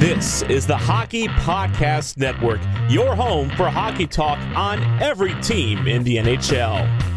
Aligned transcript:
This 0.00 0.42
is 0.42 0.66
the 0.66 0.76
Hockey 0.76 1.28
Podcast 1.28 2.16
Network, 2.16 2.60
your 2.88 3.14
home 3.14 3.50
for 3.50 3.68
hockey 3.68 4.06
talk 4.06 4.38
on 4.56 4.82
every 5.02 5.34
team 5.42 5.86
in 5.86 6.04
the 6.04 6.16
NHL. 6.16 7.10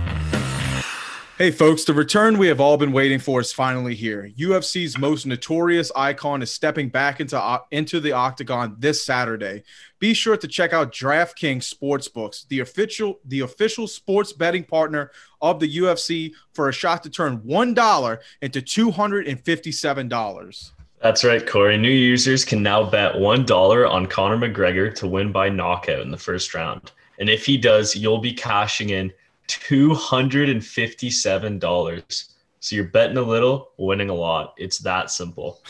Hey, 1.39 1.49
folks, 1.49 1.83
the 1.83 1.95
return 1.95 2.37
we 2.37 2.47
have 2.47 2.61
all 2.61 2.77
been 2.77 2.91
waiting 2.91 3.17
for 3.17 3.41
is 3.41 3.51
finally 3.51 3.95
here. 3.95 4.29
UFC's 4.37 4.97
most 4.97 5.25
notorious 5.25 5.91
icon 5.95 6.43
is 6.43 6.51
stepping 6.51 6.89
back 6.89 7.19
into, 7.19 7.61
into 7.71 7.99
the 7.99 8.11
octagon 8.11 8.75
this 8.77 9.03
Saturday. 9.03 9.63
Be 9.97 10.13
sure 10.13 10.37
to 10.37 10.47
check 10.47 10.73
out 10.73 10.93
DraftKings 10.93 11.73
Sportsbooks, 11.73 12.47
the 12.49 12.59
official, 12.59 13.19
the 13.25 13.39
official 13.39 13.87
sports 13.87 14.31
betting 14.31 14.63
partner 14.63 15.11
of 15.41 15.59
the 15.59 15.77
UFC, 15.77 16.33
for 16.53 16.69
a 16.69 16.73
shot 16.73 17.01
to 17.03 17.09
turn 17.09 17.39
$1 17.39 18.17
into 18.41 18.61
$257. 18.61 20.71
That's 21.03 21.23
right, 21.25 21.45
Corey. 21.45 21.77
New 21.77 21.89
users 21.89 22.45
can 22.45 22.63
now 22.63 22.89
bet 22.89 23.15
$1 23.15 23.91
on 23.91 24.05
Conor 24.05 24.37
McGregor 24.37 24.95
to 24.95 25.05
win 25.05 25.33
by 25.33 25.49
knockout 25.49 25.99
in 25.99 26.11
the 26.11 26.17
first 26.17 26.53
round. 26.53 26.93
And 27.19 27.29
if 27.29 27.45
he 27.45 27.57
does, 27.57 27.93
you'll 27.93 28.19
be 28.19 28.31
cashing 28.31 28.91
in 28.91 29.11
$257. 29.49 32.25
So 32.61 32.75
you're 32.77 32.85
betting 32.85 33.17
a 33.17 33.21
little, 33.21 33.71
winning 33.75 34.09
a 34.09 34.13
lot. 34.13 34.53
It's 34.57 34.77
that 34.77 35.11
simple. 35.11 35.61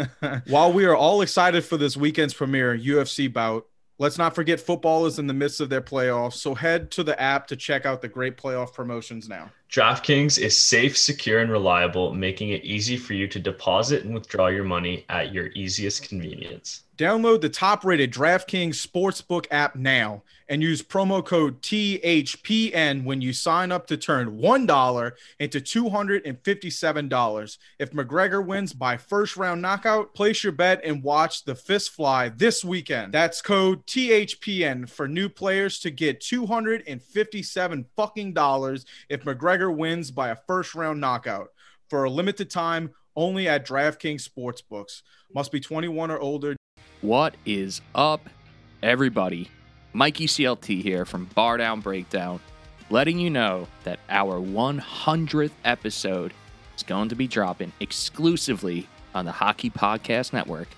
While 0.46 0.74
we 0.74 0.84
are 0.84 0.94
all 0.94 1.22
excited 1.22 1.64
for 1.64 1.78
this 1.78 1.96
weekend's 1.96 2.34
premiere 2.34 2.76
UFC 2.76 3.32
bout, 3.32 3.66
let's 4.02 4.18
not 4.18 4.34
forget 4.34 4.60
football 4.60 5.06
is 5.06 5.20
in 5.20 5.28
the 5.28 5.32
midst 5.32 5.60
of 5.60 5.68
their 5.68 5.80
playoffs. 5.80 6.34
So 6.34 6.56
head 6.56 6.90
to 6.90 7.04
the 7.04 7.18
app 7.20 7.46
to 7.46 7.56
check 7.56 7.86
out 7.86 8.02
the 8.02 8.08
great 8.08 8.36
playoff 8.36 8.74
promotions 8.74 9.28
now. 9.28 9.50
DraftKings 9.70 10.38
is 10.38 10.60
safe, 10.60 10.98
secure, 10.98 11.38
and 11.38 11.50
reliable, 11.50 12.12
making 12.12 12.50
it 12.50 12.64
easy 12.64 12.96
for 12.96 13.14
you 13.14 13.28
to 13.28 13.38
deposit 13.38 14.04
and 14.04 14.12
withdraw 14.12 14.48
your 14.48 14.64
money 14.64 15.06
at 15.08 15.32
your 15.32 15.46
easiest 15.54 16.06
convenience. 16.08 16.82
Download 16.98 17.40
the 17.40 17.48
top 17.48 17.84
rated 17.84 18.12
DraftKings 18.12 18.74
Sportsbook 18.74 19.46
app 19.50 19.76
now 19.76 20.22
and 20.52 20.62
use 20.62 20.82
promo 20.82 21.24
code 21.24 21.62
THPN 21.62 23.04
when 23.04 23.22
you 23.22 23.32
sign 23.32 23.72
up 23.72 23.86
to 23.86 23.96
turn 23.96 24.38
$1 24.38 25.12
into 25.40 25.60
$257. 25.62 27.58
If 27.78 27.92
McGregor 27.92 28.44
wins 28.44 28.74
by 28.74 28.98
first 28.98 29.38
round 29.38 29.62
knockout, 29.62 30.12
place 30.12 30.44
your 30.44 30.52
bet 30.52 30.82
and 30.84 31.02
watch 31.02 31.44
the 31.44 31.54
fist 31.54 31.92
fly 31.92 32.28
this 32.28 32.62
weekend. 32.62 33.14
That's 33.14 33.40
code 33.40 33.86
THPN 33.86 34.90
for 34.90 35.08
new 35.08 35.30
players 35.30 35.78
to 35.80 35.90
get 35.90 36.20
257 36.20 37.86
fucking 37.96 38.34
dollars 38.34 38.84
if 39.08 39.24
McGregor 39.24 39.74
wins 39.74 40.10
by 40.10 40.28
a 40.28 40.36
first 40.36 40.74
round 40.74 41.00
knockout. 41.00 41.48
For 41.88 42.04
a 42.04 42.10
limited 42.10 42.50
time, 42.50 42.90
only 43.16 43.48
at 43.48 43.66
DraftKings 43.66 44.28
Sportsbooks. 44.28 45.00
Must 45.34 45.50
be 45.50 45.60
21 45.60 46.10
or 46.10 46.20
older. 46.20 46.56
What 47.00 47.36
is 47.46 47.80
up, 47.94 48.28
everybody? 48.82 49.48
Mikey 49.94 50.26
CLT 50.26 50.82
here 50.82 51.04
from 51.04 51.26
Bar 51.34 51.58
Down 51.58 51.80
Breakdown, 51.80 52.40
letting 52.88 53.18
you 53.18 53.28
know 53.28 53.68
that 53.84 54.00
our 54.08 54.40
100th 54.40 55.50
episode 55.66 56.32
is 56.74 56.82
going 56.82 57.10
to 57.10 57.14
be 57.14 57.26
dropping 57.26 57.72
exclusively 57.78 58.88
on 59.14 59.26
the 59.26 59.32
Hockey 59.32 59.68
Podcast 59.68 60.32
Network 60.32 60.68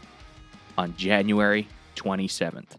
on 0.76 0.96
January 0.96 1.68
27th. 1.94 2.76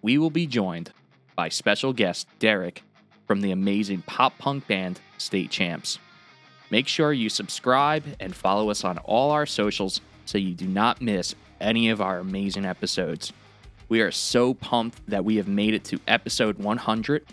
We 0.00 0.16
will 0.16 0.30
be 0.30 0.46
joined 0.46 0.92
by 1.34 1.48
special 1.48 1.92
guest 1.92 2.28
Derek 2.38 2.84
from 3.26 3.40
the 3.40 3.50
amazing 3.50 4.02
pop 4.02 4.38
punk 4.38 4.68
band 4.68 5.00
State 5.18 5.50
Champs. 5.50 5.98
Make 6.70 6.86
sure 6.86 7.12
you 7.12 7.28
subscribe 7.28 8.04
and 8.20 8.32
follow 8.32 8.70
us 8.70 8.84
on 8.84 8.98
all 8.98 9.32
our 9.32 9.46
socials 9.46 10.00
so 10.24 10.38
you 10.38 10.54
do 10.54 10.68
not 10.68 11.02
miss 11.02 11.34
any 11.60 11.90
of 11.90 12.00
our 12.00 12.20
amazing 12.20 12.64
episodes. 12.64 13.32
We 13.88 14.00
are 14.00 14.10
so 14.10 14.54
pumped 14.54 15.06
that 15.08 15.24
we 15.24 15.36
have 15.36 15.48
made 15.48 15.74
it 15.74 15.84
to 15.84 16.00
episode 16.08 16.58
100. 16.58 17.24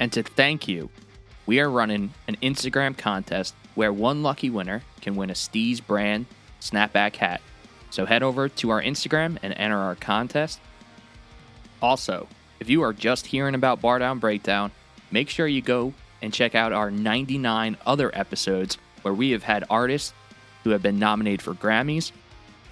And 0.00 0.12
to 0.12 0.22
thank 0.22 0.66
you, 0.66 0.90
we 1.46 1.60
are 1.60 1.70
running 1.70 2.14
an 2.26 2.36
Instagram 2.42 2.96
contest 2.96 3.54
where 3.74 3.92
one 3.92 4.22
lucky 4.22 4.50
winner 4.50 4.82
can 5.00 5.16
win 5.16 5.30
a 5.30 5.34
Steez 5.34 5.84
brand 5.84 6.26
snapback 6.60 7.16
hat. 7.16 7.40
So 7.90 8.06
head 8.06 8.22
over 8.22 8.48
to 8.48 8.70
our 8.70 8.82
Instagram 8.82 9.38
and 9.42 9.52
enter 9.54 9.76
our 9.76 9.94
contest. 9.94 10.60
Also, 11.82 12.28
if 12.60 12.70
you 12.70 12.82
are 12.82 12.92
just 12.92 13.26
hearing 13.26 13.54
about 13.54 13.80
Bar 13.80 13.98
Down 13.98 14.18
Breakdown, 14.18 14.70
make 15.10 15.28
sure 15.28 15.46
you 15.46 15.60
go 15.60 15.92
and 16.22 16.32
check 16.32 16.54
out 16.54 16.72
our 16.72 16.90
99 16.90 17.76
other 17.84 18.10
episodes 18.14 18.78
where 19.02 19.12
we 19.12 19.32
have 19.32 19.42
had 19.42 19.64
artists 19.68 20.14
who 20.64 20.70
have 20.70 20.80
been 20.80 20.98
nominated 20.98 21.42
for 21.42 21.54
Grammys, 21.54 22.12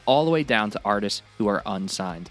all 0.07 0.25
the 0.25 0.31
way 0.31 0.45
down 0.45 0.71
to 0.71 0.81
artists 0.85 1.23
who 1.39 1.49
are 1.49 1.62
unsigned, 1.67 2.31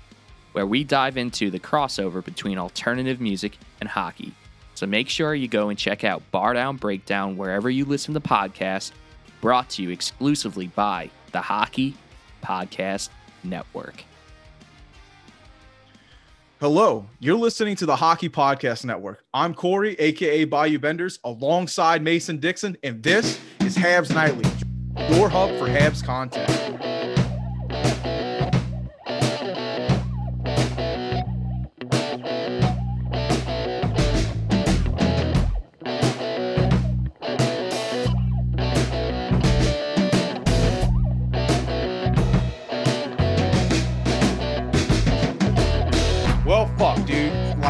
where 0.54 0.66
we 0.66 0.84
dive 0.84 1.18
into 1.18 1.50
the 1.50 1.60
crossover 1.60 2.24
between 2.24 2.58
alternative 2.58 3.22
music 3.22 3.58
and 3.80 3.90
hockey. 3.90 4.34
So 4.76 4.88
make 4.88 5.10
sure 5.10 5.36
you 5.36 5.48
go 5.48 5.70
and 5.70 5.78
check 5.78 6.04
out 6.04 6.24
Bar 6.32 6.54
Down 6.54 6.78
Breakdown 6.78 7.38
wherever 7.38 7.70
you 7.70 7.86
listen 7.86 8.14
to 8.14 8.20
podcasts, 8.20 8.92
brought 9.42 9.70
to 9.72 9.84
you 9.84 9.90
exclusively 9.90 10.68
by 10.68 11.10
the 11.32 11.42
Hockey 11.42 11.96
Podcast 12.44 13.10
Network. 13.44 14.04
Hello, 16.60 17.06
you're 17.20 17.38
listening 17.38 17.78
to 17.78 17.86
the 17.86 17.96
Hockey 17.96 18.28
Podcast 18.28 18.84
Network. 18.84 19.24
I'm 19.34 19.54
Corey, 19.54 19.96
aka 19.98 20.44
Bayou 20.44 20.78
Benders, 20.78 21.18
alongside 21.24 22.02
Mason 22.02 22.38
Dixon, 22.38 22.76
and 22.84 23.02
this 23.02 23.40
is 23.62 23.78
Habs 23.78 24.14
Nightly, 24.14 24.44
your 25.16 25.30
hub 25.30 25.50
for 25.58 25.68
Habs 25.68 26.04
content. 26.04 26.69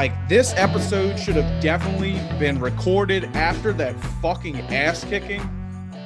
Like, 0.10 0.28
this 0.28 0.56
episode 0.56 1.20
should 1.20 1.36
have 1.36 1.62
definitely 1.62 2.14
been 2.40 2.60
recorded 2.60 3.26
after 3.36 3.72
that 3.74 3.94
fucking 4.24 4.60
ass 4.74 5.04
kicking, 5.04 5.40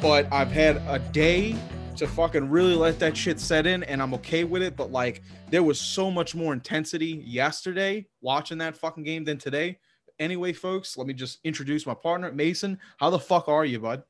but 0.01 0.27
I've 0.29 0.51
had 0.51 0.75
a 0.89 0.99
day 0.99 1.55
to 1.95 2.05
fucking 2.05 2.49
really 2.49 2.75
let 2.75 2.99
that 2.99 3.15
shit 3.15 3.39
set 3.39 3.65
in, 3.65 3.81
and 3.83 4.01
I'm 4.01 4.13
okay 4.15 4.43
with 4.43 4.61
it. 4.61 4.75
But, 4.75 4.91
like, 4.91 5.21
there 5.51 5.63
was 5.63 5.79
so 5.79 6.11
much 6.11 6.35
more 6.35 6.51
intensity 6.51 7.23
yesterday 7.25 8.05
watching 8.19 8.57
that 8.57 8.75
fucking 8.75 9.05
game 9.05 9.23
than 9.23 9.37
today. 9.37 9.79
Anyway, 10.19 10.51
folks, 10.51 10.97
let 10.97 11.07
me 11.07 11.13
just 11.13 11.39
introduce 11.45 11.85
my 11.85 11.93
partner, 11.93 12.29
Mason. 12.29 12.79
How 12.97 13.09
the 13.09 13.19
fuck 13.19 13.47
are 13.47 13.63
you, 13.63 13.79
bud? 13.79 14.03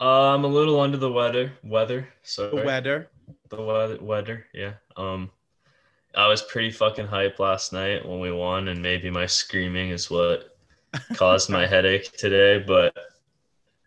Uh, 0.00 0.34
I'm 0.34 0.44
a 0.44 0.48
little 0.48 0.80
under 0.80 0.96
the 0.96 1.12
weather. 1.12 1.52
Weather. 1.62 2.08
So 2.22 2.48
The 2.48 2.64
weather. 2.64 3.10
The 3.50 3.62
weather. 3.62 3.98
Weather. 4.00 4.46
Yeah. 4.54 4.72
Um, 4.96 5.30
I 6.16 6.28
was 6.28 6.42
pretty 6.42 6.70
fucking 6.70 7.06
hyped 7.06 7.38
last 7.38 7.72
night 7.72 8.06
when 8.06 8.20
we 8.20 8.30
won, 8.30 8.68
and 8.68 8.80
maybe 8.80 9.10
my 9.10 9.26
screaming 9.26 9.90
is 9.90 10.10
what 10.10 10.56
caused 11.14 11.50
my 11.50 11.66
headache 11.66 12.12
today. 12.16 12.58
But 12.58 12.96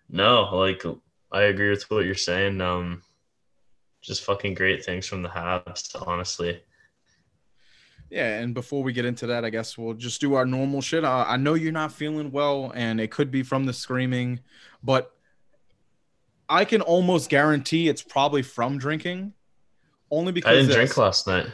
no, 0.10 0.56
like 0.56 0.84
I 1.32 1.44
agree 1.44 1.70
with 1.70 1.90
what 1.90 2.06
you're 2.06 2.16
saying. 2.16 2.60
Um, 2.62 3.02
just 4.02 4.24
fucking 4.24 4.54
great 4.54 4.84
things 4.86 5.08
from 5.08 5.22
the 5.22 5.30
Habs, 5.30 5.96
honestly. 6.08 6.62
Yeah, 8.10 8.40
and 8.40 8.54
before 8.54 8.84
we 8.84 8.94
get 8.94 9.04
into 9.04 9.28
that, 9.28 9.44
I 9.44 9.50
guess 9.50 9.78
we'll 9.78 9.94
just 9.94 10.22
do 10.22 10.36
our 10.36 10.46
normal 10.46 10.82
shit. 10.82 11.04
Uh, 11.04 11.26
I 11.28 11.36
know 11.36 11.56
you're 11.56 11.74
not 11.74 11.92
feeling 11.92 12.32
well, 12.32 12.72
and 12.74 13.02
it 13.02 13.12
could 13.12 13.32
be 13.32 13.44
from 13.44 13.66
the 13.66 13.74
screaming, 13.74 14.40
but 14.82 15.12
I 16.48 16.64
can 16.64 16.82
almost 16.82 17.30
guarantee 17.30 17.90
it's 17.90 18.02
probably 18.02 18.44
from 18.44 18.78
drinking. 18.78 19.34
Only 20.10 20.32
because 20.32 20.52
I 20.52 20.62
didn't 20.62 20.72
drink 20.72 20.96
last 20.96 21.28
night. 21.28 21.48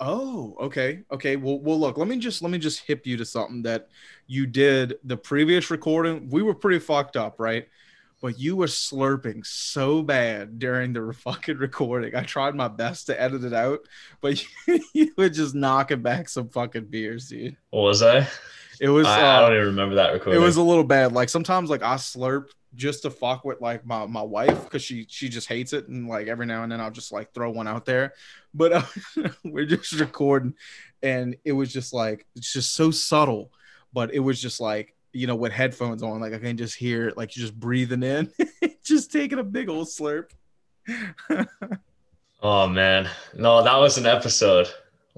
Oh, 0.00 0.56
okay, 0.60 1.02
okay. 1.12 1.36
Well, 1.36 1.60
well, 1.60 1.78
look. 1.78 1.98
Let 1.98 2.08
me 2.08 2.18
just 2.18 2.42
let 2.42 2.50
me 2.50 2.58
just 2.58 2.80
hip 2.80 3.06
you 3.06 3.16
to 3.18 3.24
something 3.24 3.62
that 3.62 3.88
you 4.26 4.46
did 4.46 4.94
the 5.04 5.16
previous 5.16 5.70
recording. 5.70 6.28
We 6.30 6.42
were 6.42 6.54
pretty 6.54 6.78
fucked 6.78 7.16
up, 7.16 7.38
right? 7.38 7.66
but 8.20 8.38
you 8.38 8.54
were 8.54 8.66
slurping 8.66 9.44
so 9.46 10.02
bad 10.02 10.58
during 10.58 10.92
the 10.92 11.12
fucking 11.24 11.56
recording. 11.56 12.14
I 12.14 12.22
tried 12.22 12.54
my 12.54 12.68
best 12.68 13.06
to 13.06 13.20
edit 13.20 13.44
it 13.44 13.52
out, 13.52 13.80
but 14.20 14.42
you, 14.66 14.80
you 14.94 15.12
were 15.16 15.28
just 15.28 15.54
knocking 15.54 16.02
back 16.02 16.28
some 16.28 16.48
fucking 16.48 16.86
beers, 16.86 17.28
dude. 17.28 17.56
What 17.70 17.82
was 17.82 18.02
I? 18.02 18.26
It 18.80 18.88
was. 18.88 19.06
I, 19.06 19.20
uh, 19.20 19.36
I 19.36 19.40
don't 19.40 19.54
even 19.54 19.66
remember 19.66 19.96
that 19.96 20.12
recording. 20.12 20.40
it 20.40 20.44
was 20.44 20.56
a 20.56 20.62
little 20.62 20.84
bad. 20.84 21.12
Like 21.12 21.28
sometimes, 21.28 21.68
like 21.68 21.82
I 21.82 21.96
slurp 21.96 22.48
just 22.74 23.02
to 23.02 23.10
fuck 23.10 23.44
with 23.44 23.60
like 23.60 23.84
my 23.84 24.06
my 24.06 24.22
wife 24.22 24.64
because 24.64 24.82
she 24.82 25.06
she 25.08 25.28
just 25.28 25.48
hates 25.48 25.72
it, 25.72 25.88
and 25.88 26.08
like 26.08 26.28
every 26.28 26.46
now 26.46 26.62
and 26.62 26.72
then 26.72 26.80
I'll 26.80 26.90
just 26.90 27.12
like 27.12 27.34
throw 27.34 27.50
one 27.50 27.68
out 27.68 27.84
there. 27.84 28.14
But 28.54 28.72
uh, 28.72 28.82
we're 29.44 29.66
just 29.66 29.92
recording, 29.92 30.54
and 31.02 31.36
it 31.44 31.52
was 31.52 31.72
just 31.72 31.92
like 31.92 32.26
it's 32.34 32.52
just 32.52 32.74
so 32.74 32.90
subtle, 32.90 33.52
but 33.92 34.12
it 34.12 34.20
was 34.20 34.40
just 34.40 34.60
like 34.60 34.94
you 35.12 35.26
know 35.26 35.36
with 35.36 35.52
headphones 35.52 36.02
on, 36.02 36.20
like 36.20 36.32
I 36.32 36.38
can 36.38 36.56
just 36.56 36.76
hear 36.76 37.08
it, 37.08 37.16
like 37.16 37.36
you're 37.36 37.46
just 37.46 37.58
breathing 37.58 38.02
in, 38.02 38.32
just 38.84 39.12
taking 39.12 39.38
a 39.38 39.44
big 39.44 39.68
old 39.68 39.88
slurp. 39.88 40.30
oh 42.42 42.66
man, 42.66 43.08
no, 43.36 43.62
that 43.62 43.76
was 43.76 43.98
an 43.98 44.06
episode. 44.06 44.68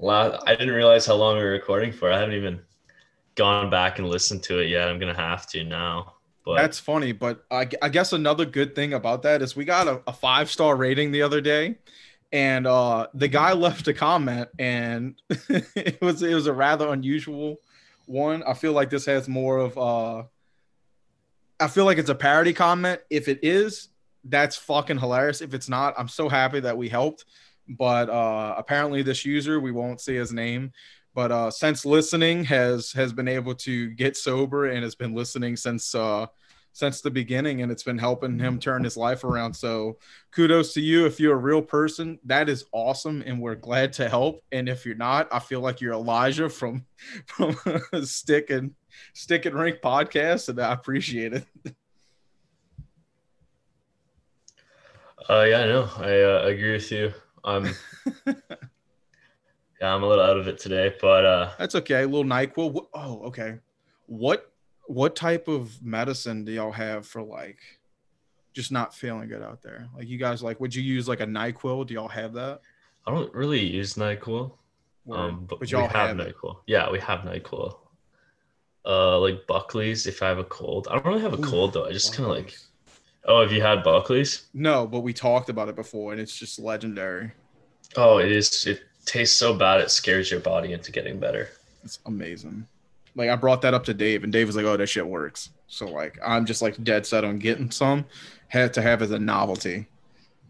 I 0.01 0.55
didn't 0.57 0.73
realize 0.73 1.05
how 1.05 1.15
long 1.15 1.37
we 1.37 1.43
were 1.43 1.51
recording 1.51 1.91
for. 1.91 2.11
I 2.11 2.19
haven't 2.19 2.35
even 2.35 2.59
gone 3.35 3.69
back 3.69 3.99
and 3.99 4.07
listened 4.07 4.43
to 4.43 4.59
it 4.59 4.69
yet. 4.69 4.87
I'm 4.87 4.99
gonna 4.99 5.15
have 5.15 5.47
to 5.49 5.63
now. 5.63 6.13
But 6.45 6.57
That's 6.57 6.79
funny, 6.79 7.13
but 7.13 7.45
I, 7.49 7.69
I 7.81 7.87
guess 7.87 8.11
another 8.11 8.45
good 8.45 8.75
thing 8.75 8.93
about 8.93 9.23
that 9.23 9.41
is 9.41 9.55
we 9.55 9.63
got 9.63 9.87
a, 9.87 10.01
a 10.07 10.13
five 10.13 10.49
star 10.49 10.75
rating 10.75 11.11
the 11.11 11.21
other 11.21 11.39
day, 11.39 11.77
and 12.33 12.67
uh, 12.67 13.07
the 13.13 13.29
guy 13.29 13.53
left 13.67 13.87
a 13.87 13.93
comment, 13.93 14.49
and 14.59 15.21
it 15.29 16.01
was 16.01 16.21
it 16.21 16.33
was 16.33 16.47
a 16.47 16.53
rather 16.53 16.89
unusual 16.89 17.57
one. 18.05 18.43
I 18.43 18.55
feel 18.55 18.73
like 18.73 18.89
this 18.89 19.05
has 19.05 19.29
more 19.29 19.59
of 19.59 19.77
uh, 19.77 20.23
I 21.59 21.67
feel 21.69 21.85
like 21.85 21.99
it's 21.99 22.09
a 22.09 22.15
parody 22.15 22.51
comment. 22.51 22.99
If 23.09 23.29
it 23.29 23.39
is, 23.43 23.89
that's 24.25 24.57
fucking 24.57 24.97
hilarious. 24.97 25.39
If 25.39 25.53
it's 25.53 25.69
not, 25.69 25.93
I'm 25.97 26.09
so 26.09 26.27
happy 26.27 26.59
that 26.59 26.77
we 26.77 26.89
helped. 26.89 27.23
But 27.69 28.09
uh, 28.09 28.55
apparently, 28.57 29.03
this 29.03 29.23
user 29.23 29.61
we 29.61 29.71
won't 29.71 30.01
say 30.01 30.15
his 30.15 30.33
name 30.33 30.73
but 31.15 31.31
uh 31.31 31.51
since 31.51 31.85
listening 31.85 32.43
has 32.43 32.91
has 32.91 33.13
been 33.13 33.27
able 33.27 33.53
to 33.53 33.91
get 33.91 34.17
sober 34.17 34.65
and 34.65 34.83
has 34.83 34.95
been 34.95 35.13
listening 35.13 35.55
since 35.55 35.93
uh 35.93 36.25
since 36.73 37.01
the 37.01 37.11
beginning 37.11 37.61
and 37.61 37.71
it's 37.71 37.83
been 37.83 37.97
helping 37.97 38.37
him 38.37 38.59
turn 38.59 38.83
his 38.83 38.97
life 38.97 39.23
around. 39.23 39.53
So 39.53 39.97
kudos 40.31 40.73
to 40.73 40.81
you 40.81 41.05
if 41.05 41.19
you're 41.19 41.35
a 41.35 41.37
real 41.37 41.61
person. 41.61 42.19
That 42.25 42.49
is 42.49 42.65
awesome 42.71 43.23
and 43.25 43.39
we're 43.39 43.55
glad 43.55 43.93
to 43.93 44.09
help. 44.09 44.43
And 44.51 44.67
if 44.67 44.85
you're 44.85 44.95
not 44.95 45.27
i 45.31 45.39
feel 45.39 45.61
like 45.61 45.79
you're 45.79 45.93
elijah 45.93 46.49
from 46.49 46.85
from 47.27 47.55
stick 48.03 48.49
and 48.49 48.71
stick 49.13 49.45
and 49.45 49.55
rink 49.55 49.79
podcast 49.81 50.49
and 50.49 50.59
i 50.59 50.73
appreciate 50.73 51.33
it. 51.33 51.45
Uh, 55.29 55.43
yeah, 55.43 55.59
I 55.59 55.65
know. 55.67 55.89
I 55.97 56.21
uh, 56.21 56.41
agree 56.47 56.73
with 56.73 56.91
you. 56.91 57.13
Um, 57.45 57.73
yeah, 58.25 58.33
I'm 59.81 60.03
a 60.03 60.07
little 60.07 60.23
out 60.23 60.37
of 60.37 60.49
it 60.49 60.57
today, 60.57 60.93
but 60.99 61.25
uh, 61.25 61.51
that's 61.57 61.75
okay. 61.75 62.03
A 62.03 62.07
little 62.07 62.25
nyquil. 62.25 62.73
Wh- 62.73 62.89
oh 62.93 63.21
okay. 63.27 63.59
What 64.07 64.52
what 64.87 65.15
type 65.15 65.47
of 65.47 65.81
medicine 65.81 66.43
do 66.45 66.51
y'all 66.51 66.71
have 66.71 67.05
for 67.05 67.21
like 67.21 67.59
just 68.53 68.71
not 68.71 68.93
feeling 68.93 69.27
good 69.27 69.41
out 69.41 69.61
there 69.61 69.87
like 69.95 70.07
you 70.07 70.17
guys 70.17 70.43
like 70.43 70.59
would 70.59 70.75
you 70.75 70.83
use 70.83 71.07
like 71.07 71.21
a 71.21 71.25
nyquil 71.25 71.85
do 71.87 71.93
y'all 71.93 72.07
have 72.07 72.33
that 72.33 72.61
I 73.05 73.11
don't 73.11 73.33
really 73.33 73.59
use 73.59 73.95
Nyquil. 73.95 74.51
Um, 75.11 75.45
but, 75.47 75.59
but 75.59 75.61
we 75.61 75.67
y'all 75.67 75.87
have, 75.87 76.17
have. 76.17 76.17
Nyquil. 76.17 76.57
Yeah, 76.67 76.89
we 76.89 76.99
have 76.99 77.21
Nyquil. 77.21 77.75
Uh, 78.85 79.19
like 79.19 79.45
Buckley's 79.47 80.07
if 80.07 80.21
I 80.21 80.27
have 80.27 80.39
a 80.39 80.43
cold. 80.45 80.87
I 80.89 80.95
don't 80.95 81.05
really 81.05 81.21
have 81.21 81.33
a 81.33 81.39
Ooh, 81.39 81.43
cold 81.43 81.73
though. 81.73 81.85
I 81.85 81.91
just 81.91 82.13
kind 82.13 82.29
of 82.29 82.35
like. 82.35 82.57
Oh, 83.25 83.41
have 83.41 83.53
you 83.53 83.61
had 83.61 83.83
Buckley's? 83.83 84.47
no 84.53 84.85
but 84.85 84.99
we 84.99 85.13
talked 85.13 85.47
about 85.47 85.69
it 85.69 85.77
before 85.77 86.11
and 86.11 86.19
it's 86.19 86.37
just 86.37 86.59
legendary 86.59 87.31
Oh, 87.95 88.17
it 88.17 88.29
is. 88.29 88.65
It 88.67 88.81
tastes 89.05 89.37
so 89.37 89.53
bad 89.53 89.79
it 89.79 89.89
scares 89.89 90.29
your 90.29 90.41
body 90.41 90.73
into 90.73 90.91
getting 90.91 91.19
better. 91.19 91.49
it's 91.85 91.99
amazing 92.05 92.67
like 93.15 93.29
i 93.29 93.35
brought 93.35 93.61
that 93.61 93.73
up 93.73 93.83
to 93.83 93.93
dave 93.93 94.23
and 94.23 94.33
dave 94.33 94.47
was 94.47 94.55
like 94.55 94.65
oh 94.65 94.77
that 94.77 94.87
shit 94.87 95.05
works 95.05 95.49
so 95.67 95.85
like 95.87 96.17
i'm 96.25 96.45
just 96.45 96.61
like 96.61 96.81
dead 96.83 97.05
set 97.05 97.23
on 97.23 97.39
getting 97.39 97.71
some 97.71 98.05
had 98.47 98.73
to 98.73 98.81
have 98.81 99.01
as 99.01 99.11
a 99.11 99.19
novelty 99.19 99.87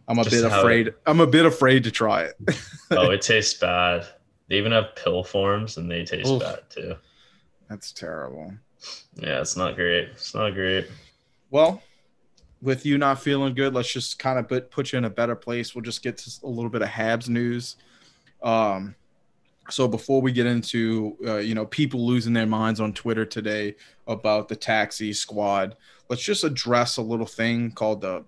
i'm 0.08 0.20
a 0.20 0.24
Just 0.24 0.36
bit 0.36 0.52
afraid 0.52 0.94
i'm 1.06 1.20
a 1.20 1.28
bit 1.28 1.46
afraid 1.46 1.84
to 1.84 1.92
try 1.92 2.24
it 2.24 2.36
oh, 2.92 3.12
it 3.12 3.22
tastes 3.22 3.60
bad. 3.60 4.06
They 4.50 4.58
even 4.58 4.74
have 4.74 4.96
pill 4.96 5.24
forms 5.24 5.78
and 5.78 5.90
they 5.90 6.04
taste 6.04 6.30
Oof. 6.30 6.42
bad 6.42 6.70
too. 6.70 6.96
that's 7.70 7.92
terrible 7.92 8.54
Yeah, 9.16 9.42
it's 9.42 9.56
not 9.56 9.76
great. 9.76 10.10
It's 10.10 10.34
not 10.34 10.54
great. 10.54 10.88
Well, 11.50 11.82
with 12.62 12.86
you 12.86 12.98
not 12.98 13.22
feeling 13.22 13.54
good, 13.54 13.74
let's 13.74 13.92
just 13.92 14.20
kind 14.20 14.40
of 14.40 14.48
put, 14.48 14.72
put 14.72 14.92
you 14.92 14.98
in 14.98 15.06
a 15.06 15.10
better 15.10 15.36
place. 15.36 15.76
We'll 15.76 15.84
just 15.84 16.02
get 16.02 16.18
to 16.18 16.32
a 16.44 16.48
little 16.48 16.70
bit 16.70 16.82
of 16.82 16.88
Habs 16.88 17.30
news. 17.30 17.76
Um, 18.42 18.96
so 19.70 19.88
before 19.88 20.22
we 20.22 20.32
get 20.32 20.46
into 20.46 21.18
uh, 21.26 21.38
you 21.38 21.56
know 21.56 21.66
people 21.66 22.06
losing 22.06 22.34
their 22.34 22.46
minds 22.46 22.80
on 22.80 22.94
Twitter 22.94 23.26
today 23.26 23.76
about 24.08 24.48
the 24.48 24.56
taxi 24.56 25.14
squad, 25.14 25.76
let's 26.10 26.24
just 26.24 26.44
address 26.44 26.98
a 26.98 27.02
little 27.02 27.26
thing 27.26 27.72
called 27.72 28.02
the 28.02 28.24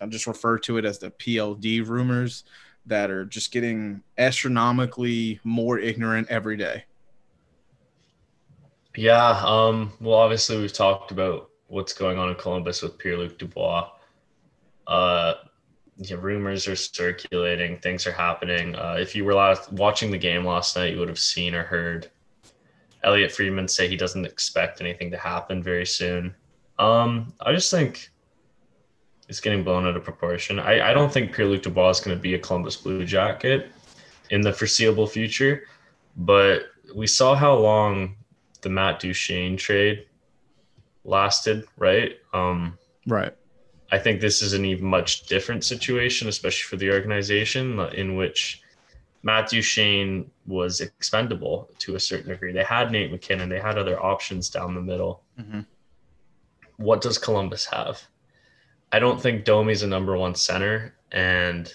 I'll 0.00 0.08
just 0.08 0.26
refer 0.26 0.58
to 0.60 0.78
it 0.78 0.84
as 0.84 0.98
the 0.98 1.10
PLD 1.10 1.86
rumors 1.86 2.44
that 2.86 3.10
are 3.10 3.24
just 3.24 3.52
getting 3.52 4.02
astronomically 4.16 5.40
more 5.44 5.78
ignorant 5.78 6.28
every 6.30 6.56
day. 6.56 6.84
Yeah. 8.96 9.42
Um. 9.44 9.92
Well, 10.00 10.16
obviously 10.16 10.58
we've 10.58 10.72
talked 10.72 11.10
about 11.10 11.50
what's 11.66 11.92
going 11.92 12.18
on 12.18 12.30
in 12.30 12.34
Columbus 12.36 12.82
with 12.82 12.98
Pierre 12.98 13.18
Luc 13.18 13.38
Dubois. 13.38 13.90
Uh, 14.86 15.34
yeah, 15.98 16.16
rumors 16.20 16.68
are 16.68 16.76
circulating. 16.76 17.78
Things 17.78 18.06
are 18.06 18.12
happening. 18.12 18.74
Uh, 18.76 18.96
if 18.98 19.16
you 19.16 19.24
were 19.24 19.34
last, 19.34 19.72
watching 19.72 20.10
the 20.10 20.18
game 20.18 20.44
last 20.44 20.76
night, 20.76 20.92
you 20.92 20.98
would 21.00 21.08
have 21.08 21.18
seen 21.18 21.54
or 21.54 21.64
heard 21.64 22.08
Elliotte 23.02 23.32
Friedman 23.32 23.66
say 23.66 23.88
he 23.88 23.96
doesn't 23.96 24.24
expect 24.24 24.80
anything 24.80 25.10
to 25.10 25.16
happen 25.16 25.62
very 25.62 25.86
soon. 25.86 26.34
Um, 26.78 27.34
I 27.40 27.52
just 27.52 27.70
think 27.70 28.10
it's 29.28 29.40
getting 29.40 29.64
blown 29.64 29.86
out 29.86 29.96
of 29.96 30.04
proportion. 30.04 30.60
I, 30.60 30.90
I 30.90 30.94
don't 30.94 31.12
think 31.12 31.34
Pierre 31.34 31.48
Luc 31.48 31.62
Dubois 31.62 31.90
is 31.90 32.00
going 32.00 32.16
to 32.16 32.22
be 32.22 32.34
a 32.34 32.38
Columbus 32.38 32.76
Blue 32.76 33.04
Jacket 33.04 33.72
in 34.30 34.40
the 34.40 34.52
foreseeable 34.52 35.06
future, 35.06 35.64
but 36.16 36.66
we 36.94 37.06
saw 37.06 37.34
how 37.34 37.54
long 37.54 38.16
the 38.62 38.68
Matt 38.68 39.00
Duchene 39.00 39.56
trade 39.56 40.06
lasted, 41.04 41.64
right? 41.76 42.16
Um, 42.32 42.78
Right. 43.06 43.34
I 43.90 43.98
think 43.98 44.20
this 44.20 44.42
is 44.42 44.52
an 44.52 44.64
even 44.64 44.86
much 44.86 45.22
different 45.26 45.64
situation, 45.64 46.28
especially 46.28 46.68
for 46.68 46.76
the 46.76 46.90
organization, 46.90 47.80
in 47.94 48.16
which 48.16 48.62
Matt 49.22 49.48
Duchene 49.50 50.30
was 50.46 50.80
expendable 50.80 51.70
to 51.80 51.96
a 51.96 52.00
certain 52.00 52.30
degree. 52.30 52.52
They 52.52 52.64
had 52.64 52.92
Nate 52.92 53.10
MacKinnon, 53.10 53.48
they 53.48 53.60
had 53.60 53.78
other 53.78 54.02
options 54.02 54.50
down 54.50 54.74
the 54.74 54.80
middle. 54.82 55.22
Mhm. 55.40 55.66
What 56.76 57.00
does 57.00 57.18
Columbus 57.18 57.64
have? 57.66 58.02
I 58.92 58.98
don't 58.98 59.20
think 59.20 59.44
Domi's 59.44 59.82
a 59.82 59.86
number 59.86 60.16
one 60.16 60.34
center, 60.34 60.94
and 61.10 61.72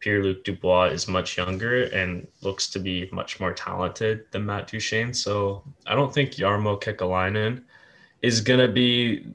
Pierre 0.00 0.22
Luc 0.22 0.44
Dubois 0.44 0.90
is 0.90 1.08
much 1.08 1.38
younger 1.38 1.84
and 1.84 2.28
looks 2.42 2.68
to 2.70 2.78
be 2.78 3.08
much 3.10 3.40
more 3.40 3.54
talented 3.54 4.30
than 4.32 4.44
Matt 4.44 4.68
Duchene. 4.68 5.14
So 5.14 5.64
I 5.86 5.94
don't 5.94 6.12
think 6.12 6.32
Jarmo 6.32 6.80
Kekalainen 6.80 7.62
is 8.20 8.40
going 8.42 8.60
to 8.60 8.68
be 8.68 9.26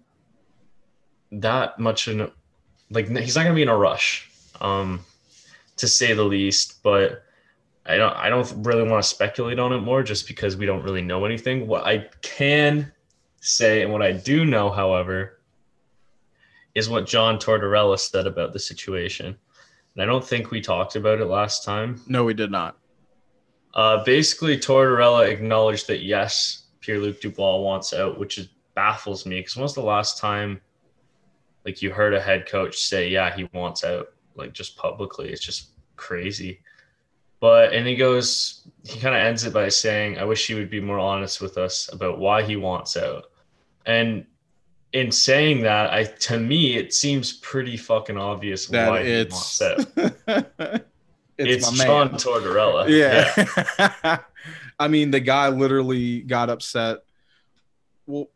that 1.31 1.79
much 1.79 2.07
in 2.07 2.29
like 2.91 3.07
he's 3.07 3.35
not 3.35 3.43
going 3.43 3.53
to 3.53 3.55
be 3.55 3.61
in 3.61 3.69
a 3.69 3.77
rush 3.77 4.29
um 4.61 4.99
to 5.77 5.87
say 5.87 6.13
the 6.13 6.23
least 6.23 6.81
but 6.83 7.23
i 7.85 7.95
don't 7.97 8.15
i 8.17 8.29
don't 8.29 8.51
really 8.65 8.87
want 8.87 9.01
to 9.03 9.07
speculate 9.09 9.59
on 9.59 9.71
it 9.73 9.79
more 9.79 10.03
just 10.03 10.27
because 10.27 10.57
we 10.57 10.65
don't 10.65 10.83
really 10.83 11.01
know 11.01 11.25
anything. 11.25 11.67
What 11.67 11.85
i 11.85 12.07
can 12.21 12.91
say 13.41 13.83
and 13.83 13.91
what 13.91 14.01
i 14.01 14.11
do 14.11 14.43
know 14.45 14.69
however 14.69 15.39
is 16.75 16.89
what 16.89 17.07
john 17.07 17.37
tortorella 17.37 17.97
said 17.99 18.27
about 18.27 18.53
the 18.53 18.59
situation. 18.59 19.37
And 19.95 20.03
i 20.03 20.05
don't 20.05 20.25
think 20.25 20.51
we 20.51 20.61
talked 20.61 20.95
about 20.95 21.19
it 21.21 21.25
last 21.25 21.63
time. 21.65 22.01
No, 22.07 22.23
we 22.23 22.33
did 22.33 22.51
not. 22.51 22.77
uh, 23.73 24.03
basically, 24.03 24.57
Tortorella 24.57 25.29
acknowledged 25.29 25.87
that 25.87 26.01
yes, 26.03 26.63
Pierre 26.81 26.99
Luc 26.99 27.21
Dubois 27.21 27.57
wants 27.57 27.93
out, 27.93 28.17
which 28.19 28.37
is, 28.37 28.49
baffles 28.75 29.25
me 29.25 29.39
because 29.39 29.55
when 29.55 29.63
was 29.63 29.75
the 29.75 29.81
last 29.81 30.17
time 30.19 30.61
like 31.65 31.81
you 31.81 31.91
heard 31.91 32.13
a 32.13 32.21
head 32.21 32.47
coach 32.47 32.77
say, 32.77 33.09
yeah, 33.09 33.35
he 33.35 33.49
wants 33.53 33.83
out, 33.83 34.09
like 34.35 34.53
just 34.53 34.77
publicly? 34.77 35.29
It's 35.29 35.43
just 35.43 35.69
crazy. 35.95 36.61
But 37.39 37.73
and 37.73 37.87
he 37.87 37.95
goes, 37.95 38.67
he 38.83 38.99
kind 38.99 39.15
of 39.15 39.21
ends 39.21 39.45
it 39.45 39.53
by 39.53 39.69
saying, 39.69 40.17
I 40.17 40.25
wish 40.25 40.47
he 40.47 40.55
would 40.55 40.69
be 40.69 40.81
more 40.81 40.99
honest 40.99 41.41
with 41.41 41.57
us 41.57 41.91
about 41.93 42.19
why 42.19 42.43
he 42.43 42.55
wants 42.55 42.97
out. 42.97 43.25
And 43.85 44.25
in 44.93 45.11
saying 45.11 45.61
that, 45.61 45.93
I 45.93 46.03
to 46.03 46.39
me 46.39 46.75
it 46.75 46.93
seems 46.93 47.33
pretty 47.33 47.77
fucking 47.77 48.17
obvious 48.17 48.67
That 48.67 48.89
why 48.89 48.99
it's 48.99 49.59
he 49.59 49.67
wants 49.67 49.97
out. 49.97 50.81
it's, 51.37 51.67
It's, 51.67 51.77
man. 51.77 52.09
Tortorella. 52.09 52.89
Yeah. 52.89 54.19
I 54.79 54.87
mean, 54.87 55.11
the 55.11 55.19
guy 55.19 55.49
literally 55.49 56.21
got 56.21 56.49
upset. 56.49 56.99
Well, 58.07 58.29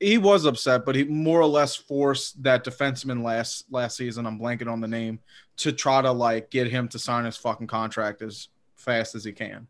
he 0.00 0.16
was 0.18 0.44
upset, 0.44 0.84
but 0.84 0.94
he 0.94 1.04
more 1.04 1.40
or 1.40 1.46
less 1.46 1.74
forced 1.74 2.42
that 2.42 2.64
defenseman 2.64 3.22
last 3.22 3.64
last 3.70 3.96
season. 3.96 4.26
I'm 4.26 4.38
blanking 4.38 4.70
on 4.70 4.80
the 4.80 4.88
name 4.88 5.18
to 5.58 5.72
try 5.72 6.02
to 6.02 6.12
like 6.12 6.50
get 6.50 6.68
him 6.68 6.88
to 6.88 6.98
sign 6.98 7.24
his 7.24 7.36
fucking 7.36 7.66
contract 7.66 8.22
as 8.22 8.48
fast 8.76 9.14
as 9.14 9.24
he 9.24 9.32
can. 9.32 9.66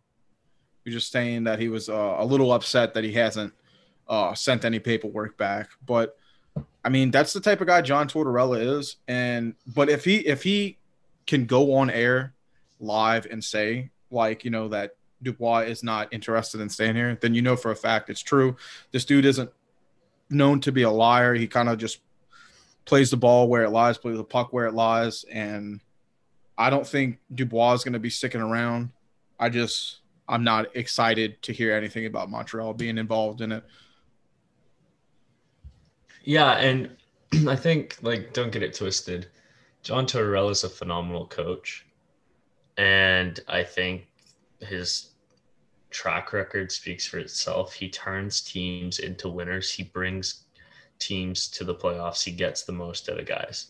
He's 0.84 0.94
just 0.94 1.10
saying 1.10 1.44
that 1.44 1.58
he 1.58 1.68
was 1.68 1.88
uh, 1.88 2.16
a 2.18 2.24
little 2.24 2.52
upset 2.52 2.94
that 2.94 3.04
he 3.04 3.12
hasn't 3.12 3.52
uh, 4.08 4.34
sent 4.34 4.64
any 4.64 4.78
paperwork 4.78 5.36
back. 5.38 5.70
But 5.84 6.16
I 6.84 6.90
mean, 6.90 7.10
that's 7.10 7.32
the 7.32 7.40
type 7.40 7.60
of 7.60 7.66
guy 7.66 7.80
John 7.82 8.08
Tortorella 8.08 8.78
is. 8.78 8.96
And 9.06 9.54
but 9.66 9.88
if 9.88 10.04
he 10.04 10.18
if 10.18 10.42
he 10.42 10.78
can 11.26 11.46
go 11.46 11.74
on 11.76 11.90
air 11.90 12.34
live 12.80 13.26
and 13.30 13.42
say 13.42 13.90
like 14.10 14.44
you 14.44 14.50
know 14.50 14.68
that 14.68 14.96
Dubois 15.22 15.60
is 15.60 15.82
not 15.82 16.12
interested 16.12 16.60
in 16.60 16.68
staying 16.68 16.96
here, 16.96 17.16
then 17.20 17.34
you 17.34 17.42
know 17.42 17.56
for 17.56 17.70
a 17.70 17.76
fact 17.76 18.10
it's 18.10 18.22
true. 18.22 18.56
This 18.92 19.06
dude 19.06 19.24
isn't 19.24 19.50
known 20.30 20.60
to 20.60 20.72
be 20.72 20.82
a 20.82 20.90
liar. 20.90 21.34
He 21.34 21.46
kind 21.46 21.68
of 21.68 21.78
just 21.78 22.00
plays 22.84 23.10
the 23.10 23.16
ball 23.16 23.48
where 23.48 23.64
it 23.64 23.70
lies, 23.70 23.98
plays 23.98 24.16
the 24.16 24.24
puck 24.24 24.52
where 24.52 24.66
it 24.66 24.74
lies, 24.74 25.24
and 25.30 25.80
I 26.56 26.70
don't 26.70 26.86
think 26.86 27.18
Dubois 27.34 27.74
is 27.74 27.84
going 27.84 27.92
to 27.92 27.98
be 27.98 28.10
sticking 28.10 28.40
around. 28.40 28.90
I 29.38 29.48
just 29.48 30.00
I'm 30.28 30.44
not 30.44 30.74
excited 30.76 31.40
to 31.42 31.52
hear 31.52 31.74
anything 31.74 32.06
about 32.06 32.30
Montreal 32.30 32.74
being 32.74 32.98
involved 32.98 33.40
in 33.40 33.52
it. 33.52 33.64
Yeah, 36.24 36.52
and 36.58 36.90
I 37.48 37.56
think 37.56 37.96
like 38.02 38.32
don't 38.32 38.52
get 38.52 38.62
it 38.62 38.74
twisted. 38.74 39.28
John 39.82 40.06
Tortorella 40.06 40.50
is 40.50 40.64
a 40.64 40.68
phenomenal 40.68 41.26
coach, 41.26 41.86
and 42.76 43.38
I 43.48 43.62
think 43.62 44.08
his 44.60 45.10
track 45.90 46.32
record 46.32 46.70
speaks 46.70 47.06
for 47.06 47.18
itself. 47.18 47.72
He 47.72 47.88
turns 47.88 48.40
teams 48.40 48.98
into 48.98 49.28
winners. 49.28 49.70
He 49.70 49.84
brings 49.84 50.44
teams 50.98 51.48
to 51.48 51.64
the 51.64 51.74
playoffs. 51.74 52.22
He 52.22 52.32
gets 52.32 52.62
the 52.62 52.72
most 52.72 53.08
out 53.08 53.20
of 53.20 53.26
guys. 53.26 53.66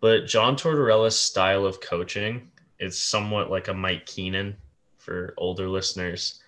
But 0.00 0.26
John 0.26 0.56
Tortorella's 0.56 1.18
style 1.18 1.66
of 1.66 1.80
coaching 1.80 2.50
is 2.78 2.98
somewhat 2.98 3.50
like 3.50 3.68
a 3.68 3.74
Mike 3.74 4.06
Keenan 4.06 4.56
for 4.96 5.34
older 5.36 5.68
listeners. 5.68 6.40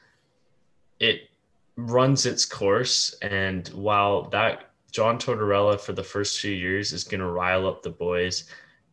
It 0.99 1.29
runs 1.77 2.27
its 2.27 2.45
course, 2.45 3.15
and 3.23 3.69
while 3.69 4.29
that 4.31 4.71
John 4.93 5.19
Tortorella 5.19 5.81
for 5.81 5.93
the 5.93 6.03
first 6.03 6.41
few 6.41 6.53
years 6.53 6.93
is 6.93 7.05
going 7.05 7.21
to 7.21 7.27
rile 7.27 7.67
up 7.67 7.83
the 7.83 7.91
boys 7.91 8.45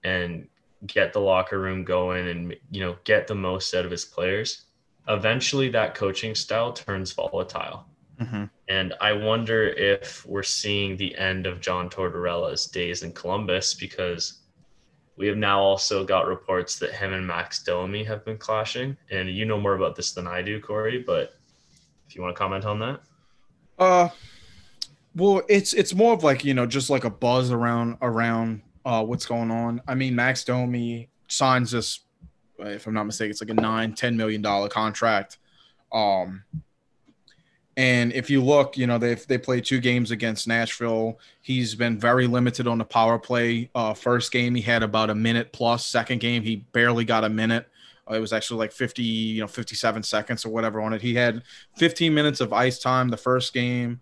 and 0.03 0.47
get 0.87 1.11
the 1.11 1.19
locker 1.19 1.59
room 1.59 1.83
going 1.83 2.29
and 2.29 2.55
you 2.71 2.79
know 2.79 2.95
get 3.03 3.27
the 3.27 3.35
most 3.35 3.73
out 3.75 3.83
of 3.83 3.91
his 3.91 4.05
players 4.05 4.67
eventually 5.09 5.69
that 5.69 5.95
coaching 5.95 6.35
style 6.35 6.71
turns 6.71 7.11
volatile. 7.11 7.85
Mm-hmm. 8.21 8.45
And 8.67 8.93
I 9.01 9.13
wonder 9.13 9.69
if 9.69 10.25
we're 10.25 10.43
seeing 10.43 10.97
the 10.97 11.17
end 11.17 11.47
of 11.47 11.61
John 11.61 11.89
Tortorella's 11.89 12.67
days 12.67 13.03
in 13.03 13.11
Columbus 13.13 13.73
because 13.73 14.39
we 15.17 15.27
have 15.27 15.37
now 15.37 15.59
also 15.59 16.05
got 16.05 16.27
reports 16.27 16.77
that 16.79 16.93
him 16.93 17.13
and 17.13 17.25
Max 17.25 17.63
Domi 17.63 18.03
have 18.03 18.23
been 18.23 18.37
clashing. 18.37 18.95
And 19.09 19.29
you 19.29 19.45
know 19.45 19.59
more 19.59 19.75
about 19.75 19.95
this 19.95 20.11
than 20.11 20.27
I 20.27 20.41
do, 20.41 20.61
Corey, 20.61 21.03
but 21.05 21.33
if 22.07 22.15
you 22.15 22.21
want 22.21 22.35
to 22.35 22.39
comment 22.39 22.65
on 22.65 22.79
that. 22.79 22.99
Uh 23.77 24.09
well, 25.15 25.41
it's 25.49 25.73
it's 25.73 25.93
more 25.93 26.13
of 26.13 26.23
like, 26.23 26.45
you 26.45 26.53
know, 26.53 26.65
just 26.65 26.89
like 26.89 27.03
a 27.03 27.09
buzz 27.09 27.51
around 27.51 27.97
around 28.01 28.61
uh 28.85 29.03
what's 29.03 29.25
going 29.25 29.49
on. 29.49 29.81
I 29.87 29.95
mean, 29.95 30.15
Max 30.15 30.43
Domi 30.43 31.09
signs 31.27 31.71
this 31.71 32.01
if 32.59 32.87
I'm 32.87 32.93
not 32.93 33.05
mistaken, 33.05 33.31
it's 33.31 33.41
like 33.41 33.49
a 33.49 33.53
nine, 33.53 33.93
ten 33.93 34.17
million 34.17 34.41
dollar 34.41 34.69
contract. 34.69 35.37
Um, 35.91 36.43
and 37.77 38.11
if 38.11 38.29
you 38.29 38.43
look, 38.43 38.77
you 38.77 38.87
know, 38.87 38.97
they 38.97 39.15
they 39.15 39.37
played 39.37 39.63
two 39.63 39.79
games 39.79 40.11
against 40.11 40.47
Nashville. 40.47 41.19
He's 41.41 41.75
been 41.75 41.97
very 41.97 42.27
limited 42.27 42.67
on 42.67 42.77
the 42.77 42.85
power 42.85 43.17
play. 43.17 43.69
Uh, 43.73 43.93
first 43.93 44.31
game 44.31 44.53
he 44.53 44.61
had 44.61 44.83
about 44.83 45.09
a 45.09 45.15
minute 45.15 45.53
plus. 45.53 45.85
Second 45.85 46.19
game 46.19 46.43
he 46.43 46.57
barely 46.73 47.05
got 47.05 47.23
a 47.23 47.29
minute. 47.29 47.67
Uh, 48.09 48.15
it 48.15 48.19
was 48.19 48.33
actually 48.33 48.57
like 48.57 48.71
50, 48.71 49.03
you 49.03 49.41
know, 49.41 49.47
57 49.47 50.03
seconds 50.03 50.45
or 50.45 50.49
whatever 50.49 50.81
on 50.81 50.93
it. 50.93 51.01
He 51.01 51.15
had 51.15 51.43
15 51.77 52.13
minutes 52.13 52.41
of 52.41 52.51
ice 52.51 52.79
time 52.79 53.09
the 53.09 53.17
first 53.17 53.53
game. 53.53 54.01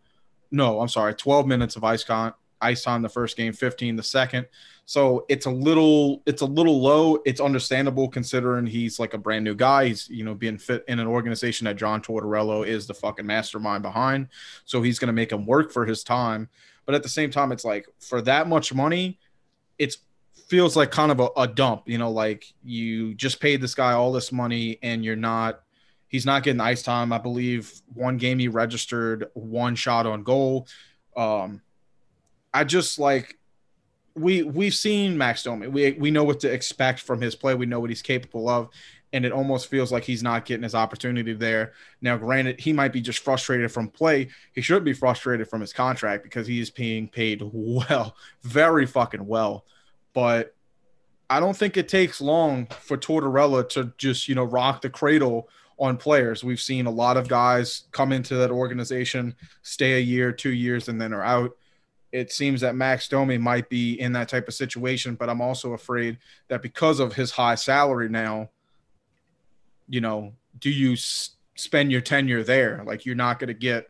No, 0.50 0.80
I'm 0.80 0.88
sorry, 0.88 1.14
12 1.14 1.46
minutes 1.46 1.76
of 1.76 1.84
ice 1.84 2.04
con 2.04 2.34
ice 2.62 2.84
time 2.84 3.02
the 3.02 3.10
first 3.10 3.38
game, 3.38 3.54
15 3.54 3.96
the 3.96 4.04
second. 4.04 4.48
So 4.86 5.26
it's 5.28 5.46
a 5.46 5.52
little 5.52 6.24
it's 6.26 6.42
a 6.42 6.46
little 6.46 6.80
low. 6.80 7.20
It's 7.26 7.42
understandable 7.42 8.08
considering 8.08 8.66
he's 8.66 9.00
like 9.00 9.14
a 9.14 9.18
brand 9.18 9.44
new 9.44 9.54
guy. 9.54 9.88
He's 9.88 10.10
you 10.10 10.24
know 10.24 10.34
being 10.34 10.58
fit 10.58 10.86
in 10.88 11.00
an 11.00 11.08
organization 11.08 11.66
that 11.66 11.76
John 11.76 12.02
Tortorella 12.02 12.66
is 12.66 12.88
the 12.88 12.94
fucking 12.94 13.26
mastermind 13.26 13.84
behind. 13.84 14.30
So 14.64 14.82
he's 14.82 14.98
to 15.00 15.14
make 15.14 15.32
him 15.32 15.46
work 15.46 15.72
for 15.72 15.86
his 15.86 16.04
time. 16.04 16.50
But 16.86 16.96
at 16.96 17.04
the 17.04 17.10
same 17.10 17.30
time, 17.30 17.52
it's 17.52 17.66
like 17.66 17.86
for 18.00 18.22
that 18.22 18.48
much 18.48 18.74
money, 18.74 19.20
it 19.78 19.98
feels 20.48 20.78
like 20.78 20.90
kind 20.90 21.12
of 21.12 21.20
a, 21.20 21.30
a 21.36 21.48
dump. 21.48 21.90
You 21.90 21.98
know, 21.98 22.10
like 22.10 22.46
you 22.64 23.14
just 23.14 23.42
paid 23.42 23.60
this 23.60 23.76
guy 23.76 23.92
all 23.92 24.14
this 24.14 24.32
money 24.32 24.80
and 24.82 25.04
you're 25.04 25.18
not 25.18 25.60
he's 26.08 26.26
not 26.26 26.44
getting 26.44 26.62
ice 26.62 26.82
time. 26.82 27.12
I 27.12 27.18
believe 27.18 27.74
one 27.94 28.18
game 28.18 28.40
he 28.40 28.48
registered 28.48 29.28
one 29.34 29.76
shot 29.76 30.06
on 30.06 30.24
goal. 30.24 30.68
Um, 31.16 31.62
I 32.58 32.64
just 32.64 32.98
like 32.98 33.38
we 34.16 34.42
we've 34.42 34.74
seen 34.74 35.16
Max 35.16 35.44
Domi. 35.44 35.68
We 35.68 35.92
we 35.92 36.10
know 36.10 36.24
what 36.24 36.40
to 36.40 36.52
expect 36.52 37.02
from 37.02 37.22
his 37.22 37.36
play. 37.36 37.54
We 37.54 37.68
know 37.68 37.80
what 37.80 37.92
he's 37.92 38.02
capable 38.02 38.50
of, 38.50 38.70
and 39.14 39.24
it 39.26 39.32
almost 39.32 39.68
feels 39.68 39.92
like 39.92 40.04
he's 40.04 40.24
not 40.24 40.46
getting 40.46 40.64
his 40.64 40.74
opportunity 40.74 41.34
there. 41.34 41.74
Now, 42.02 42.18
granted, 42.18 42.60
he 42.60 42.74
might 42.74 42.94
be 42.94 43.00
just 43.00 43.20
frustrated 43.20 43.72
from 43.72 43.90
play. 43.90 44.30
He 44.54 44.62
shouldn't 44.62 44.86
be 44.86 44.94
frustrated 44.94 45.48
from 45.48 45.62
his 45.62 45.72
contract 45.72 46.24
because 46.24 46.48
he 46.48 46.60
is 46.60 46.72
being 46.72 47.08
paid 47.08 47.44
well, 47.54 48.16
very 48.42 48.88
fucking 48.88 49.28
well. 49.28 49.64
But 50.14 50.56
I 51.30 51.40
don't 51.40 51.56
think 51.56 51.78
it 51.78 51.88
takes 51.88 52.20
long 52.20 52.66
for 52.82 52.98
Tortorella 52.98 53.70
to 53.70 53.94
just 54.00 54.28
you 54.28 54.34
know 54.34 54.46
rock 54.46 54.82
the 54.82 54.90
cradle 54.90 55.48
on 55.78 55.96
players. 55.96 56.44
We've 56.44 56.60
seen 56.60 56.88
a 56.88 56.92
lot 56.92 57.18
of 57.18 57.28
guys 57.28 57.84
come 57.92 58.12
into 58.12 58.34
that 58.38 58.50
organization, 58.50 59.36
stay 59.62 59.98
a 59.98 60.02
year, 60.02 60.32
two 60.32 60.54
years, 60.54 60.88
and 60.88 61.00
then 61.00 61.14
are 61.14 61.24
out 61.24 61.56
it 62.12 62.32
seems 62.32 62.62
that 62.62 62.76
Max 62.76 63.08
Domi 63.08 63.38
might 63.38 63.70
be 63.70 64.00
in 64.00 64.14
that 64.14 64.30
type 64.30 64.48
of 64.48 64.54
situation, 64.54 65.16
but 65.16 65.30
I'm 65.30 65.42
also 65.42 65.74
afraid 65.74 66.18
that 66.48 66.62
because 66.62 67.00
of 67.00 67.14
his 67.14 67.32
high 67.32 67.56
salary 67.56 68.10
now, 68.10 68.50
you 69.90 70.02
know, 70.02 70.34
do 70.60 70.70
you 70.70 70.94
s- 70.94 71.32
spend 71.56 71.92
your 71.92 72.02
tenure 72.02 72.44
there? 72.44 72.84
Like 72.86 73.06
you're 73.06 73.16
not 73.16 73.40
going 73.40 73.50
to 73.50 73.54
get. 73.54 73.90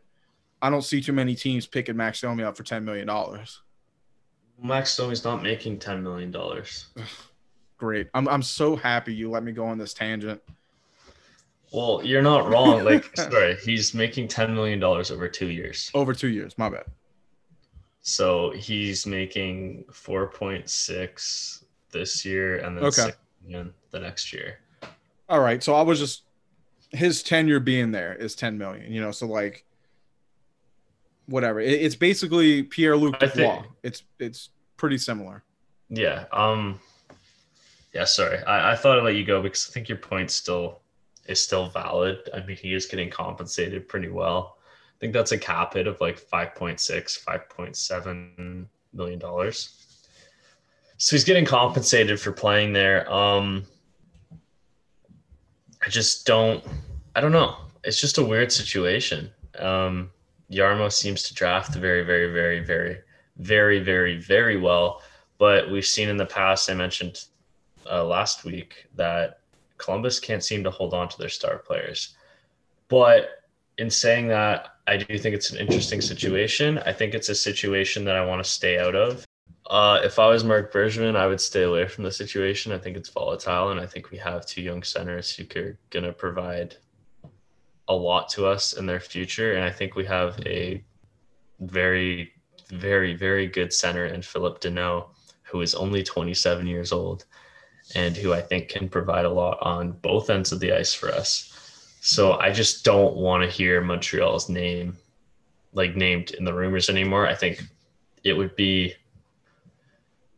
I 0.62 0.70
don't 0.72 0.82
see 0.82 1.02
too 1.02 1.14
many 1.14 1.36
teams 1.36 1.68
picking 1.68 1.96
Max 1.96 2.22
Domi 2.22 2.44
up 2.44 2.58
for 2.58 2.64
ten 2.64 2.84
million 2.84 3.06
dollars. 3.08 3.62
Max 4.62 4.98
Domi's 4.98 5.24
not 5.24 5.44
making 5.44 5.78
ten 5.80 6.02
million 6.02 6.32
dollars. 6.32 6.88
Great. 7.78 8.08
I'm 8.16 8.28
I'm 8.28 8.42
so 8.42 8.76
happy 8.76 9.14
you 9.14 9.30
let 9.30 9.44
me 9.44 9.52
go 9.52 9.66
on 9.66 9.78
this 9.78 9.94
tangent. 9.94 10.42
Well, 11.72 12.02
you're 12.04 12.22
not 12.24 12.50
wrong. 12.50 12.84
Like, 12.84 13.10
sorry, 13.16 13.58
he's 13.64 13.94
making 13.94 14.30
ten 14.30 14.56
million 14.56 14.80
dollars 14.80 15.12
over 15.12 15.28
two 15.28 15.50
years. 15.50 15.92
Over 15.94 16.14
two 16.14 16.30
years. 16.30 16.58
My 16.58 16.70
bad. 16.70 16.86
So 18.08 18.52
he's 18.52 19.06
making 19.06 19.84
4.6 19.92 21.64
this 21.92 22.24
year 22.24 22.60
and 22.60 22.78
then 22.78 22.86
okay. 22.86 23.12
the 23.92 24.00
next 24.00 24.32
year. 24.32 24.60
All 25.28 25.42
right. 25.42 25.62
So 25.62 25.76
I 25.76 25.82
was 25.82 26.00
just 26.00 26.24
his 26.92 27.22
tenure 27.22 27.60
being 27.60 27.92
there 27.92 28.16
is 28.16 28.34
10 28.34 28.58
million, 28.58 28.94
you 28.94 29.02
know, 29.02 29.12
so 29.12 29.28
like 29.28 29.66
whatever. 31.26 31.60
It, 31.60 31.82
it's 31.82 31.98
basically 31.98 32.64
Pierre 32.64 32.96
Luc 32.96 33.20
Dubois. 33.20 33.64
It's 33.84 34.04
it's 34.20 34.52
pretty 34.78 34.98
similar. 34.98 35.44
Yeah. 35.90 36.28
Um 36.32 36.80
yeah, 37.94 38.06
sorry. 38.06 38.42
I, 38.46 38.72
I 38.72 38.76
thought 38.78 38.98
I'd 38.98 39.04
let 39.04 39.16
you 39.16 39.26
go 39.26 39.42
because 39.42 39.68
I 39.70 39.74
think 39.74 39.90
your 39.90 39.98
point 39.98 40.32
still 40.32 40.80
is 41.26 41.44
still 41.44 41.68
valid. 41.68 42.30
I 42.34 42.40
mean, 42.46 42.56
he 42.56 42.74
is 42.74 42.86
getting 42.86 43.10
compensated 43.10 43.90
pretty 43.90 44.08
well. 44.08 44.57
I 44.98 45.00
think 45.00 45.14
that's 45.14 45.32
a 45.32 45.38
cap 45.38 45.76
hit 45.76 45.86
of 45.86 46.02
like 46.02 46.20
5.6, 46.20 47.24
5.7 47.24 48.66
million 48.94 49.20
dollars. 49.20 49.86
So 50.98 51.16
he's 51.16 51.24
getting 51.24 51.46
compensated 51.46 52.20
for 52.20 52.32
playing 52.32 52.74
there. 52.74 53.08
Um, 53.14 53.64
I 55.86 55.90
just 55.90 56.26
don't, 56.26 56.64
I 57.16 57.22
don't 57.22 57.32
know. 57.32 57.58
It's 57.84 58.02
just 58.02 58.18
a 58.18 58.24
weird 58.24 58.52
situation. 58.52 59.30
Um, 59.60 60.10
Jarmo 60.52 60.92
seems 60.92 61.22
to 61.24 61.36
draft 61.36 61.76
very, 61.76 62.04
very, 62.04 62.34
very, 62.34 62.62
very, 62.62 63.02
very, 63.38 63.80
very, 63.80 64.18
very 64.20 64.58
well. 64.58 65.04
But 65.38 65.70
we've 65.70 65.86
seen 65.86 66.10
in 66.10 66.18
the 66.18 66.26
past, 66.26 66.72
I 66.72 66.74
mentioned 66.74 67.26
uh, 67.88 68.04
last 68.04 68.46
week, 68.46 68.88
that 68.96 69.42
Columbus 69.78 70.20
can't 70.20 70.44
seem 70.44 70.64
to 70.64 70.72
hold 70.72 70.96
on 70.96 71.08
to 71.08 71.18
their 71.20 71.30
star 71.30 71.60
players. 71.60 72.16
But 72.88 73.44
in 73.78 73.92
saying 73.92 74.30
that, 74.30 74.77
I 74.88 74.98
do 74.98 75.18
think 75.18 75.36
it's 75.36 75.52
an 75.52 75.60
interesting 75.60 76.02
situation. 76.02 76.80
I 76.80 76.94
think 76.94 77.14
it's 77.14 77.30
a 77.30 77.36
situation 77.36 78.06
that 78.06 78.16
I 78.16 78.26
want 78.26 78.44
to 78.44 78.50
stay 78.50 78.80
out 78.80 78.96
of. 78.96 79.26
Uh, 79.70 80.00
if 80.02 80.18
I 80.18 80.28
was 80.30 80.46
Marc 80.46 80.72
Bergevin, 80.72 81.18
I 81.18 81.28
would 81.28 81.42
stay 81.42 81.64
away 81.64 81.88
from 81.88 82.06
the 82.06 82.12
situation. 82.12 82.72
I 82.72 82.78
think 82.78 82.96
it's 82.96 83.10
volatile, 83.10 83.72
and 83.72 83.82
I 83.82 83.86
think 83.86 84.12
we 84.12 84.18
have 84.18 84.46
two 84.46 84.62
young 84.62 84.82
centers 84.82 85.36
who 85.36 85.44
are 85.60 85.78
going 85.90 86.06
to 86.06 86.14
provide 86.14 86.78
a 87.90 87.94
lot 87.94 88.30
to 88.30 88.46
us 88.46 88.74
in 88.74 88.86
their 88.86 89.02
future. 89.02 89.54
And 89.54 89.64
I 89.64 89.72
think 89.72 89.96
we 89.96 90.06
have 90.06 90.40
a 90.46 90.84
very 91.60 92.32
very, 92.70 93.16
very 93.16 93.48
good 93.48 93.74
center 93.74 94.06
in 94.06 94.22
Phillip 94.22 94.60
Danault, 94.60 95.10
who 95.44 95.62
is 95.62 95.76
only 95.76 96.04
27 96.04 96.68
years 96.68 96.92
old 96.92 97.26
and 97.96 98.18
who 98.18 98.34
I 98.34 98.42
think 98.42 98.68
can 98.68 98.90
provide 98.90 99.26
a 99.26 99.30
lot 99.30 99.60
on 99.62 99.94
both 99.94 100.30
ends 100.30 100.52
of 100.52 100.60
the 100.60 100.74
ice 100.74 100.94
for 100.94 101.10
us. 101.10 101.54
So 102.08 102.40
I 102.40 102.54
just 102.54 102.86
don't 102.86 103.18
want 103.18 103.44
to 103.44 103.50
hear 103.50 103.82
Montreal's 103.82 104.48
name 104.48 104.96
like 105.74 105.98
named 105.98 106.32
in 106.32 106.46
the 106.46 106.54
rumors 106.54 106.90
anymore. 106.90 107.28
I 107.28 107.36
think 107.36 107.62
it 108.24 108.32
would 108.32 108.56
be 108.56 108.94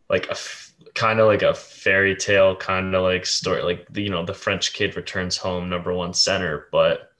like 0.09 0.25
a 0.25 0.31
f- 0.31 0.73
kind 0.95 1.19
of 1.19 1.27
like 1.27 1.43
a 1.43 1.53
fairy 1.53 2.15
tale 2.15 2.55
kind 2.55 2.95
of 2.95 3.03
like 3.03 3.23
story 3.23 3.61
like 3.61 3.85
you 3.93 4.09
know 4.09 4.25
the 4.25 4.33
French 4.33 4.73
kid 4.73 4.95
returns 4.95 5.37
home 5.37 5.69
number 5.69 5.93
1 5.93 6.15
center, 6.15 6.69
but 6.71 7.11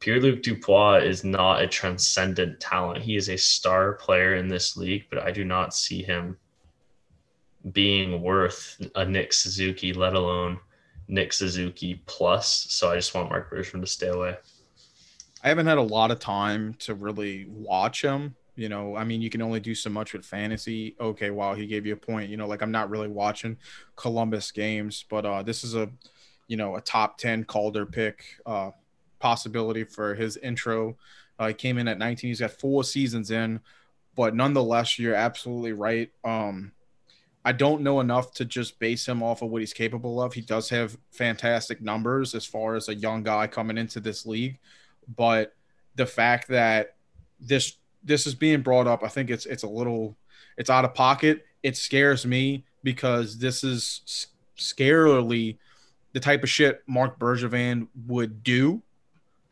Pierre-Luc 0.00 0.42
Dubois 0.42 0.96
is 0.96 1.24
not 1.24 1.62
a 1.62 1.66
transcendent 1.66 2.60
talent. 2.60 3.02
He 3.02 3.16
is 3.16 3.30
a 3.30 3.38
star 3.38 3.94
player 3.94 4.34
in 4.34 4.48
this 4.48 4.76
league, 4.76 5.06
but 5.08 5.20
I 5.20 5.30
do 5.30 5.46
not 5.46 5.74
see 5.74 6.02
him 6.02 6.36
being 7.72 8.20
worth 8.20 8.78
a 8.96 9.06
Nick 9.06 9.32
Suzuki, 9.32 9.94
let 9.94 10.12
alone 10.12 10.60
Nick 11.08 11.32
Suzuki 11.32 12.02
plus. 12.06 12.66
So 12.70 12.90
I 12.90 12.96
just 12.96 13.14
want 13.14 13.30
Marc 13.30 13.50
Bergevin 13.50 13.80
to 13.80 13.86
stay 13.86 14.08
away. 14.08 14.36
I 15.42 15.48
haven't 15.48 15.66
had 15.66 15.78
a 15.78 15.82
lot 15.82 16.10
of 16.10 16.18
time 16.18 16.74
to 16.80 16.94
really 16.94 17.46
watch 17.48 18.02
him. 18.02 18.34
You 18.56 18.68
know, 18.68 18.96
I 18.96 19.04
mean, 19.04 19.20
you 19.20 19.30
can 19.30 19.42
only 19.42 19.60
do 19.60 19.74
so 19.74 19.90
much 19.90 20.12
with 20.12 20.24
fantasy. 20.24 20.94
Okay, 21.00 21.30
wow, 21.30 21.54
he 21.54 21.66
gave 21.66 21.84
you 21.84 21.92
a 21.92 21.96
point. 21.96 22.30
You 22.30 22.36
know, 22.36 22.46
like 22.46 22.62
I'm 22.62 22.70
not 22.70 22.88
really 22.88 23.08
watching 23.08 23.58
Columbus 23.96 24.52
games, 24.52 25.04
but 25.10 25.26
uh, 25.26 25.42
this 25.42 25.64
is 25.64 25.74
a, 25.74 25.90
you 26.46 26.56
know, 26.56 26.76
a 26.76 26.80
top 26.80 27.18
10 27.18 27.44
Calder 27.44 27.84
pick 27.84 28.24
uh, 28.46 28.70
possibility 29.18 29.84
for 29.84 30.14
his 30.14 30.36
intro. 30.36 30.96
Uh, 31.38 31.48
he 31.48 31.54
came 31.54 31.78
in 31.78 31.88
at 31.88 31.98
19. 31.98 32.28
He's 32.28 32.40
got 32.40 32.52
four 32.52 32.84
seasons 32.84 33.30
in, 33.30 33.60
but 34.14 34.36
nonetheless, 34.36 34.98
you're 34.98 35.16
absolutely 35.16 35.72
right. 35.72 36.10
Um, 36.22 36.72
I 37.44 37.52
don't 37.52 37.82
know 37.82 38.00
enough 38.00 38.32
to 38.34 38.44
just 38.44 38.78
base 38.78 39.06
him 39.06 39.22
off 39.22 39.42
of 39.42 39.50
what 39.50 39.60
he's 39.60 39.74
capable 39.74 40.20
of. 40.22 40.32
He 40.32 40.40
does 40.40 40.68
have 40.70 40.96
fantastic 41.10 41.82
numbers 41.82 42.34
as 42.34 42.46
far 42.46 42.74
as 42.74 42.88
a 42.88 42.94
young 42.94 43.22
guy 43.22 43.46
coming 43.46 43.76
into 43.76 44.00
this 44.00 44.24
league, 44.24 44.58
but 45.16 45.54
the 45.94 46.06
fact 46.06 46.48
that 46.48 46.96
this 47.38 47.76
this 48.02 48.26
is 48.26 48.34
being 48.34 48.62
brought 48.62 48.86
up, 48.86 49.02
I 49.02 49.08
think 49.08 49.30
it's 49.30 49.46
it's 49.46 49.62
a 49.62 49.68
little 49.68 50.16
it's 50.56 50.70
out 50.70 50.84
of 50.84 50.94
pocket. 50.94 51.44
It 51.62 51.76
scares 51.76 52.24
me 52.24 52.64
because 52.82 53.38
this 53.38 53.64
is 53.64 54.28
scarily 54.56 55.58
the 56.12 56.20
type 56.20 56.42
of 56.42 56.50
shit 56.50 56.82
Marc 56.86 57.18
Bergevin 57.18 57.88
would 58.06 58.42
do 58.42 58.82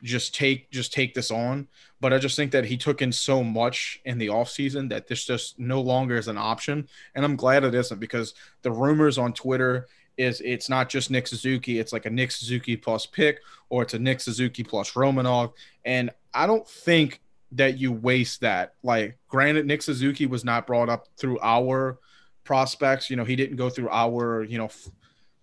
just 0.03 0.35
take 0.35 0.71
just 0.71 0.93
take 0.93 1.15
this 1.15 1.31
on. 1.31 1.69
But 2.01 2.13
I 2.13 2.19
just 2.19 2.37
think 2.37 2.51
that 2.53 2.65
he 2.65 2.77
took 2.77 3.01
in 3.01 3.13
so 3.13 3.45
much 3.45 4.01
in 4.05 4.19
the 4.19 4.27
offseason 4.27 4.89
that 4.91 5.07
this 5.07 5.25
just 5.25 5.59
no 5.59 5.81
longer 5.81 6.17
is 6.17 6.29
an 6.29 6.39
option. 6.39 6.89
And 7.15 7.25
I'm 7.25 7.37
glad 7.37 7.65
it 7.65 7.75
isn't 7.75 8.01
because 8.01 8.35
the 8.63 8.73
rumors 8.73 9.19
on 9.19 9.33
Twitter 9.33 9.87
is 10.17 10.41
it's 10.41 10.69
not 10.69 10.89
just 10.89 11.11
Nick 11.11 11.27
Suzuki, 11.27 11.79
it's 11.79 11.93
like 11.93 12.07
a 12.07 12.11
Nick 12.11 12.33
Suzuki 12.33 12.77
plus 12.77 13.07
pick 13.07 13.41
or 13.69 13.83
it's 13.83 13.95
a 13.95 13.99
Nick 13.99 14.21
Suzuki 14.21 14.63
plus 14.63 14.93
Romanov. 14.93 15.53
And 15.85 16.11
I 16.35 16.47
don't 16.47 16.69
think 16.69 17.21
that 17.53 17.79
you 17.79 17.93
waste 17.93 18.41
that. 18.41 18.75
Like, 18.83 19.19
granted, 19.29 19.67
Nick 19.67 19.83
Suzuki 19.83 20.27
was 20.27 20.45
not 20.45 20.67
brought 20.67 20.89
up 20.89 21.09
through 21.17 21.39
our 21.41 21.99
prospects. 22.45 23.11
You 23.11 23.17
know, 23.17 23.25
he 23.25 23.37
didn't 23.37 23.57
go 23.57 23.71
through 23.71 23.91
our, 23.91 24.43
you 24.45 24.59
know, 24.59 24.71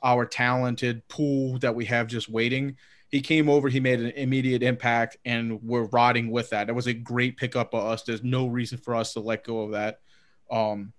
our 0.03 0.25
talented 0.25 1.07
pool 1.07 1.59
that 1.59 1.75
we 1.75 1.85
have 1.85 2.07
just 2.07 2.29
waiting 2.29 2.77
he 3.09 3.21
came 3.21 3.49
over, 3.49 3.69
he 3.69 3.79
made 3.79 3.99
an 3.99 4.11
immediate 4.11 4.61
impact, 4.61 5.17
and 5.25 5.61
we're 5.63 5.85
riding 5.85 6.29
with 6.29 6.51
that. 6.51 6.67
That 6.67 6.75
was 6.75 6.87
a 6.87 6.93
great 6.93 7.37
pickup 7.37 7.73
of 7.73 7.83
us. 7.83 8.03
There's 8.03 8.23
no 8.23 8.47
reason 8.47 8.77
for 8.77 8.95
us 8.95 9.13
to 9.13 9.19
let 9.19 9.43
go 9.43 9.61
of 9.61 9.71
that. 9.71 9.99
Um, 10.51 10.93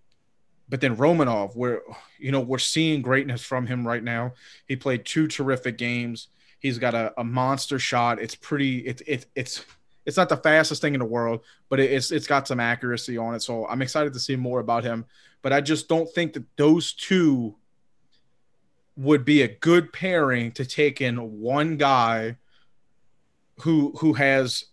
but 0.69 0.81
then 0.81 0.97
Romanov, 0.97 1.57
we're 1.57 1.81
you 2.19 2.33
know 2.33 2.41
we're 2.41 2.59
seeing 2.59 3.03
greatness 3.03 3.43
from 3.43 3.67
him 3.67 3.87
right 3.87 4.03
now. 4.03 4.33
He 4.67 4.77
played 4.77 5.05
two 5.05 5.29
terrific 5.29 5.79
games. 5.79 6.29
He's 6.59 6.79
got 6.79 6.95
a, 6.95 7.13
a 7.19 7.25
monster 7.25 7.79
shot. 7.79 8.21
It's 8.21 8.35
pretty. 8.35 8.79
It's 8.81 9.03
it, 9.07 9.27
it's 9.35 9.65
it's 10.07 10.17
not 10.17 10.29
the 10.29 10.37
fastest 10.37 10.81
thing 10.81 10.95
in 10.95 11.01
the 11.01 11.07
world, 11.07 11.45
but 11.69 11.79
it's 11.79 12.11
it's 12.11 12.27
got 12.27 12.49
some 12.49 12.61
accuracy 12.61 13.19
on 13.19 13.35
it. 13.35 13.43
So 13.43 13.67
I'm 13.67 13.83
excited 13.83 14.13
to 14.13 14.21
see 14.21 14.37
more 14.37 14.61
about 14.61 14.85
him. 14.85 15.07
But 15.43 15.53
I 15.53 15.61
just 15.61 15.89
don't 15.89 16.13
think 16.13 16.35
that 16.35 16.45
those 16.57 16.93
two 16.93 17.57
would 19.01 19.25
be 19.25 19.41
a 19.41 19.49
good 19.49 19.91
pairing 19.95 20.53
to 20.53 20.63
take 20.63 21.01
in 21.01 21.41
one 21.41 21.79
guy 21.79 22.37
who 23.61 23.93
who 23.99 24.13
has 24.13 24.67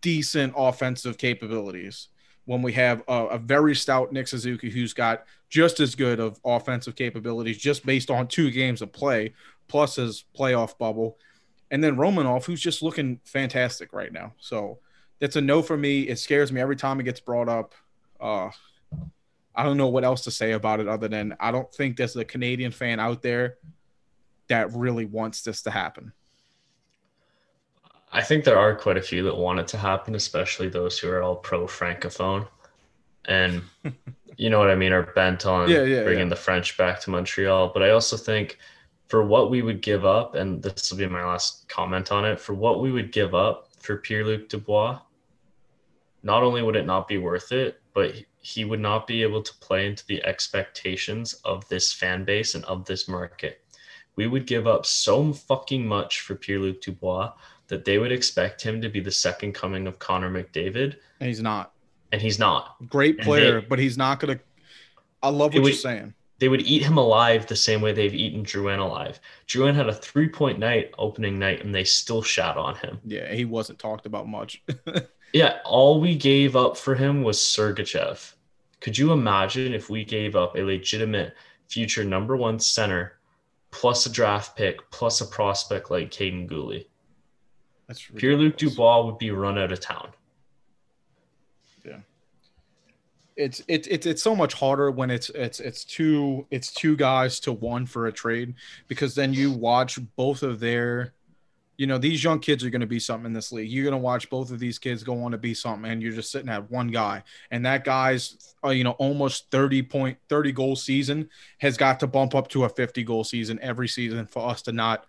decent 0.00 0.54
offensive 0.56 1.18
capabilities. 1.18 2.08
When 2.44 2.62
we 2.62 2.72
have 2.74 3.02
a, 3.08 3.26
a, 3.26 3.38
very 3.38 3.74
stout 3.74 4.12
Nick 4.12 4.28
Suzuki 4.28 4.70
who's 4.70 4.92
got 4.92 5.24
just 5.48 5.80
as 5.80 5.94
good 5.94 6.20
of 6.20 6.38
offensive 6.44 6.94
capabilities 6.94 7.58
just 7.58 7.84
based 7.84 8.10
on 8.10 8.28
two 8.28 8.50
games 8.50 8.80
of 8.80 8.92
play 8.92 9.32
plus 9.66 9.96
his 9.96 10.24
playoff 10.38 10.78
bubble. 10.78 11.18
And 11.70 11.82
then 11.82 11.96
Romanov 11.96 12.44
who's 12.44 12.60
just 12.60 12.82
looking 12.82 13.18
fantastic 13.24 13.92
right 13.92 14.12
now. 14.12 14.34
So 14.38 14.78
that's 15.20 15.36
a 15.36 15.40
no 15.40 15.62
for 15.62 15.76
me. 15.76 16.02
It 16.02 16.18
scares 16.20 16.52
me 16.52 16.60
every 16.60 16.76
time 16.76 17.00
it 17.00 17.04
gets 17.04 17.20
brought 17.20 17.48
up. 17.48 17.74
Uh 18.20 18.50
I 19.54 19.62
don't 19.62 19.76
know 19.76 19.88
what 19.88 20.04
else 20.04 20.22
to 20.22 20.30
say 20.30 20.52
about 20.52 20.80
it 20.80 20.88
other 20.88 21.08
than 21.08 21.36
I 21.38 21.52
don't 21.52 21.72
think 21.72 21.96
there's 21.96 22.16
a 22.16 22.24
Canadian 22.24 22.72
fan 22.72 22.98
out 22.98 23.22
there 23.22 23.56
that 24.48 24.72
really 24.72 25.04
wants 25.04 25.42
this 25.42 25.62
to 25.62 25.70
happen. 25.70 26.12
I 28.12 28.22
think 28.22 28.44
there 28.44 28.58
are 28.58 28.74
quite 28.76 28.96
a 28.96 29.02
few 29.02 29.24
that 29.24 29.36
want 29.36 29.58
it 29.58 29.68
to 29.68 29.78
happen, 29.78 30.14
especially 30.14 30.68
those 30.68 30.98
who 30.98 31.10
are 31.10 31.22
all 31.22 31.36
pro 31.36 31.66
francophone, 31.66 32.46
and 33.24 33.62
you 34.36 34.50
know 34.50 34.58
what 34.58 34.70
I 34.70 34.76
mean, 34.76 34.92
are 34.92 35.02
bent 35.02 35.46
on 35.46 35.68
yeah, 35.68 35.82
yeah, 35.82 36.04
bringing 36.04 36.26
yeah. 36.26 36.30
the 36.30 36.36
French 36.36 36.76
back 36.76 37.00
to 37.00 37.10
Montreal. 37.10 37.70
But 37.74 37.82
I 37.82 37.90
also 37.90 38.16
think 38.16 38.58
for 39.08 39.24
what 39.24 39.50
we 39.50 39.62
would 39.62 39.82
give 39.82 40.04
up, 40.04 40.34
and 40.34 40.62
this 40.62 40.90
will 40.90 40.98
be 40.98 41.06
my 41.06 41.24
last 41.24 41.68
comment 41.68 42.12
on 42.12 42.24
it, 42.24 42.38
for 42.38 42.54
what 42.54 42.80
we 42.80 42.92
would 42.92 43.12
give 43.12 43.34
up 43.34 43.68
for 43.80 43.96
Pierre 43.96 44.24
Luc 44.24 44.48
Dubois, 44.48 45.00
not 46.22 46.42
only 46.42 46.62
would 46.62 46.76
it 46.76 46.86
not 46.86 47.08
be 47.08 47.18
worth 47.18 47.52
it, 47.52 47.80
but 47.94 48.14
he 48.44 48.66
would 48.66 48.80
not 48.80 49.06
be 49.06 49.22
able 49.22 49.42
to 49.42 49.54
play 49.54 49.86
into 49.86 50.06
the 50.06 50.22
expectations 50.22 51.32
of 51.46 51.66
this 51.68 51.94
fan 51.94 52.24
base 52.24 52.54
and 52.54 52.62
of 52.66 52.84
this 52.84 53.08
market. 53.08 53.62
We 54.16 54.26
would 54.26 54.46
give 54.46 54.66
up 54.66 54.84
so 54.84 55.32
fucking 55.32 55.86
much 55.86 56.20
for 56.20 56.34
Pierre 56.34 56.58
Luc 56.58 56.82
Dubois 56.82 57.32
that 57.68 57.86
they 57.86 57.96
would 57.96 58.12
expect 58.12 58.60
him 58.60 58.82
to 58.82 58.90
be 58.90 59.00
the 59.00 59.10
second 59.10 59.54
coming 59.54 59.86
of 59.86 59.98
Connor 59.98 60.30
McDavid. 60.30 60.96
And 61.20 61.28
he's 61.28 61.40
not. 61.40 61.72
And 62.12 62.20
he's 62.20 62.38
not. 62.38 62.76
Great 62.86 63.18
player, 63.18 63.62
they, 63.62 63.66
but 63.66 63.78
he's 63.78 63.96
not 63.96 64.20
going 64.20 64.36
to. 64.36 64.44
I 65.22 65.30
love 65.30 65.54
what 65.54 65.62
would, 65.62 65.72
you're 65.72 65.78
saying. 65.78 66.12
They 66.38 66.48
would 66.48 66.60
eat 66.60 66.82
him 66.82 66.98
alive 66.98 67.46
the 67.46 67.56
same 67.56 67.80
way 67.80 67.94
they've 67.94 68.12
eaten 68.12 68.44
Drouin 68.44 68.78
alive. 68.78 69.20
Drouin 69.48 69.74
had 69.74 69.88
a 69.88 69.94
three 69.94 70.28
point 70.28 70.58
night 70.58 70.92
opening 70.98 71.38
night 71.38 71.64
and 71.64 71.74
they 71.74 71.84
still 71.84 72.20
shot 72.20 72.58
on 72.58 72.76
him. 72.76 73.00
Yeah, 73.06 73.32
he 73.32 73.46
wasn't 73.46 73.78
talked 73.78 74.04
about 74.04 74.28
much. 74.28 74.62
yeah, 75.32 75.60
all 75.64 75.98
we 75.98 76.14
gave 76.14 76.56
up 76.56 76.76
for 76.76 76.94
him 76.94 77.22
was 77.22 77.38
Sergachev. 77.38 78.33
Could 78.84 78.98
you 78.98 79.12
imagine 79.12 79.72
if 79.72 79.88
we 79.88 80.04
gave 80.04 80.36
up 80.36 80.56
a 80.56 80.62
legitimate 80.62 81.34
future 81.70 82.04
number 82.04 82.36
one 82.36 82.58
center 82.58 83.14
plus 83.70 84.04
a 84.04 84.12
draft 84.12 84.58
pick 84.58 84.78
plus 84.90 85.22
a 85.22 85.26
prospect 85.26 85.90
like 85.90 86.10
Kaiden 86.10 86.46
Guhle? 86.46 86.84
That's 87.88 88.04
Pierre 88.14 88.36
Luc 88.36 88.58
Dubois 88.58 89.06
would 89.06 89.16
be 89.16 89.30
run 89.30 89.56
out 89.56 89.72
of 89.72 89.80
town. 89.80 90.10
Yeah. 91.82 92.00
It's 93.36 93.62
it's 93.68 93.88
it's 93.88 94.04
it's 94.04 94.22
so 94.22 94.36
much 94.36 94.52
harder 94.52 94.90
when 94.90 95.10
it's 95.10 95.30
it's 95.30 95.60
it's 95.60 95.86
two 95.86 96.46
it's 96.50 96.70
two 96.70 96.94
guys 96.94 97.40
to 97.40 97.54
one 97.54 97.86
for 97.86 98.08
a 98.08 98.12
trade 98.12 98.52
because 98.86 99.14
then 99.14 99.32
you 99.32 99.50
watch 99.50 99.98
both 100.14 100.42
of 100.42 100.60
their 100.60 101.14
you 101.76 101.86
know, 101.86 101.98
these 101.98 102.22
young 102.22 102.38
kids 102.38 102.62
are 102.62 102.70
going 102.70 102.80
to 102.80 102.86
be 102.86 103.00
something 103.00 103.26
in 103.26 103.32
this 103.32 103.50
league. 103.50 103.70
You're 103.70 103.84
going 103.84 103.92
to 103.92 103.98
watch 103.98 104.30
both 104.30 104.50
of 104.50 104.60
these 104.60 104.78
kids 104.78 105.02
go 105.02 105.24
on 105.24 105.32
to 105.32 105.38
be 105.38 105.54
something, 105.54 105.90
and 105.90 106.00
you're 106.00 106.12
just 106.12 106.30
sitting 106.30 106.48
at 106.48 106.70
one 106.70 106.88
guy, 106.88 107.22
and 107.50 107.66
that 107.66 107.84
guy's, 107.84 108.54
uh, 108.64 108.70
you 108.70 108.84
know, 108.84 108.92
almost 108.92 109.50
30 109.50 109.82
point, 109.82 110.18
30 110.28 110.52
goal 110.52 110.76
season 110.76 111.28
has 111.58 111.76
got 111.76 111.98
to 112.00 112.06
bump 112.06 112.34
up 112.34 112.48
to 112.48 112.64
a 112.64 112.68
50 112.68 113.02
goal 113.02 113.24
season 113.24 113.58
every 113.60 113.88
season 113.88 114.26
for 114.26 114.48
us 114.48 114.62
to 114.62 114.72
not, 114.72 115.06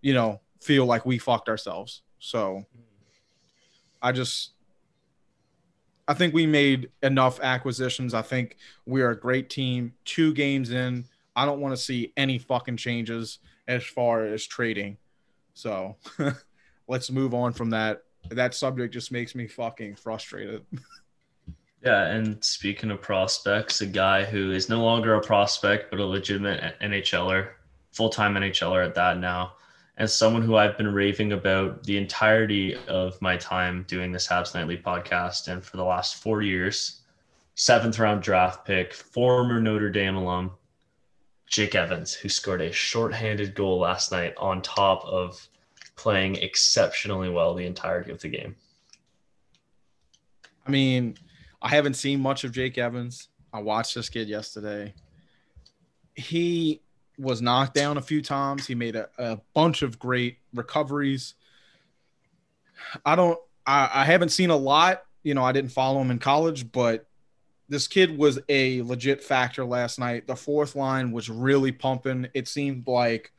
you 0.00 0.14
know, 0.14 0.40
feel 0.60 0.86
like 0.86 1.04
we 1.04 1.18
fucked 1.18 1.48
ourselves. 1.48 2.02
So 2.20 2.64
I 4.00 4.12
just, 4.12 4.52
I 6.06 6.14
think 6.14 6.32
we 6.32 6.46
made 6.46 6.90
enough 7.02 7.40
acquisitions. 7.40 8.14
I 8.14 8.22
think 8.22 8.56
we 8.86 9.02
are 9.02 9.10
a 9.10 9.18
great 9.18 9.50
team. 9.50 9.94
Two 10.04 10.32
games 10.32 10.70
in, 10.70 11.04
I 11.34 11.44
don't 11.44 11.60
want 11.60 11.76
to 11.76 11.82
see 11.82 12.12
any 12.16 12.38
fucking 12.38 12.76
changes 12.76 13.40
as 13.66 13.84
far 13.84 14.24
as 14.24 14.46
trading. 14.46 14.96
So 15.58 15.96
let's 16.88 17.10
move 17.10 17.34
on 17.34 17.52
from 17.52 17.70
that. 17.70 18.04
That 18.30 18.54
subject 18.54 18.94
just 18.94 19.10
makes 19.10 19.34
me 19.34 19.48
fucking 19.48 19.96
frustrated. 19.96 20.64
yeah, 21.84 22.06
and 22.06 22.42
speaking 22.44 22.92
of 22.92 23.02
prospects, 23.02 23.80
a 23.80 23.86
guy 23.86 24.24
who 24.24 24.52
is 24.52 24.68
no 24.68 24.80
longer 24.80 25.14
a 25.14 25.20
prospect 25.20 25.90
but 25.90 25.98
a 25.98 26.04
legitimate 26.04 26.78
NHLer, 26.80 27.48
full 27.90 28.08
time 28.08 28.34
NHLer 28.34 28.86
at 28.86 28.94
that 28.94 29.18
now, 29.18 29.54
and 29.96 30.08
someone 30.08 30.42
who 30.42 30.54
I've 30.54 30.78
been 30.78 30.94
raving 30.94 31.32
about 31.32 31.82
the 31.82 31.96
entirety 31.96 32.76
of 32.86 33.20
my 33.20 33.36
time 33.36 33.84
doing 33.88 34.12
this 34.12 34.28
Habs 34.28 34.54
Nightly 34.54 34.78
podcast 34.78 35.48
and 35.48 35.64
for 35.64 35.76
the 35.76 35.84
last 35.84 36.22
four 36.22 36.40
years, 36.40 37.00
seventh 37.56 37.98
round 37.98 38.22
draft 38.22 38.64
pick, 38.64 38.94
former 38.94 39.60
Notre 39.60 39.90
Dame 39.90 40.14
alum, 40.14 40.52
Jake 41.48 41.74
Evans, 41.74 42.14
who 42.14 42.28
scored 42.28 42.60
a 42.60 42.72
shorthanded 42.72 43.54
goal 43.54 43.78
last 43.78 44.12
night 44.12 44.34
on 44.36 44.62
top 44.62 45.04
of 45.04 45.48
playing 45.96 46.36
exceptionally 46.36 47.30
well 47.30 47.54
the 47.54 47.66
entirety 47.66 48.10
of 48.10 48.20
the 48.20 48.28
game. 48.28 48.54
I 50.66 50.70
mean, 50.70 51.16
I 51.62 51.68
haven't 51.68 51.94
seen 51.94 52.20
much 52.20 52.44
of 52.44 52.52
Jake 52.52 52.78
Evans. 52.78 53.28
I 53.52 53.60
watched 53.60 53.94
this 53.94 54.08
kid 54.08 54.28
yesterday. 54.28 54.94
He 56.14 56.82
was 57.18 57.42
knocked 57.42 57.74
down 57.74 57.96
a 57.96 58.02
few 58.02 58.22
times. 58.22 58.66
He 58.66 58.74
made 58.74 58.94
a, 58.94 59.08
a 59.18 59.40
bunch 59.54 59.82
of 59.82 59.98
great 59.98 60.38
recoveries. 60.54 61.34
I 63.04 63.16
don't 63.16 63.38
I, 63.66 63.90
I 63.92 64.04
haven't 64.04 64.28
seen 64.30 64.50
a 64.50 64.56
lot. 64.56 65.04
You 65.22 65.34
know, 65.34 65.44
I 65.44 65.52
didn't 65.52 65.72
follow 65.72 66.00
him 66.00 66.10
in 66.10 66.18
college, 66.18 66.70
but 66.70 67.07
this 67.68 67.86
kid 67.86 68.16
was 68.16 68.38
a 68.48 68.82
legit 68.82 69.22
factor 69.22 69.64
last 69.64 69.98
night. 69.98 70.26
The 70.26 70.36
fourth 70.36 70.74
line 70.74 71.12
was 71.12 71.28
really 71.28 71.72
pumping. 71.72 72.28
It 72.34 72.48
seemed 72.48 72.86
like, 72.86 73.32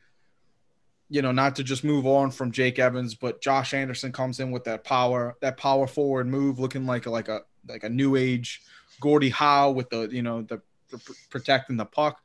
you 1.08 1.20
know, 1.22 1.32
not 1.32 1.56
to 1.56 1.64
just 1.64 1.82
move 1.82 2.06
on 2.06 2.30
from 2.30 2.52
Jake 2.52 2.78
Evans, 2.78 3.14
but 3.14 3.40
Josh 3.40 3.74
Anderson 3.74 4.12
comes 4.12 4.38
in 4.38 4.52
with 4.52 4.64
that 4.64 4.84
power, 4.84 5.36
that 5.40 5.56
power 5.56 5.86
forward 5.86 6.28
move, 6.28 6.58
looking 6.58 6.86
like 6.86 7.06
a, 7.06 7.10
like 7.10 7.28
a 7.28 7.40
like 7.68 7.84
a 7.84 7.88
new 7.88 8.16
age 8.16 8.62
Gordie 9.00 9.30
Howe 9.30 9.70
with 9.70 9.90
the 9.90 10.08
you 10.10 10.22
know 10.22 10.42
the, 10.42 10.60
the 10.90 11.00
protecting 11.30 11.76
the 11.76 11.84
puck. 11.84 12.20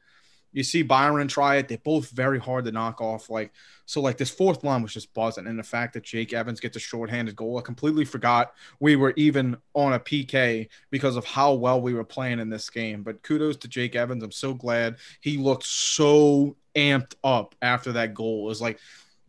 You 0.55 0.63
see 0.63 0.83
Byron 0.83 1.27
try 1.27 1.57
it. 1.57 1.67
They're 1.67 1.77
both 1.77 2.11
very 2.11 2.39
hard 2.39 2.63
to 2.63 2.71
knock 2.71 3.01
off. 3.01 3.29
Like 3.29 3.51
so, 3.85 3.99
like 3.99 4.17
this 4.17 4.29
fourth 4.29 4.63
line 4.63 4.81
was 4.81 4.93
just 4.93 5.13
buzzing, 5.13 5.47
and 5.47 5.59
the 5.59 5.63
fact 5.63 5.93
that 5.93 6.03
Jake 6.03 6.31
Evans 6.31 6.61
gets 6.61 6.77
a 6.77 6.79
shorthanded 6.79 7.35
goal, 7.35 7.57
I 7.57 7.61
completely 7.61 8.05
forgot 8.05 8.53
we 8.79 8.95
were 8.95 9.13
even 9.17 9.57
on 9.73 9.91
a 9.91 9.99
PK 9.99 10.69
because 10.91 11.17
of 11.17 11.25
how 11.25 11.53
well 11.53 11.81
we 11.81 11.93
were 11.93 12.05
playing 12.05 12.39
in 12.39 12.49
this 12.49 12.69
game. 12.69 13.03
But 13.03 13.21
kudos 13.21 13.57
to 13.57 13.67
Jake 13.67 13.97
Evans. 13.97 14.23
I'm 14.23 14.31
so 14.31 14.53
glad 14.53 14.95
he 15.19 15.35
looked 15.35 15.65
so 15.65 16.55
amped 16.73 17.15
up 17.21 17.53
after 17.61 17.91
that 17.91 18.13
goal. 18.13 18.45
Was 18.45 18.61
like 18.61 18.79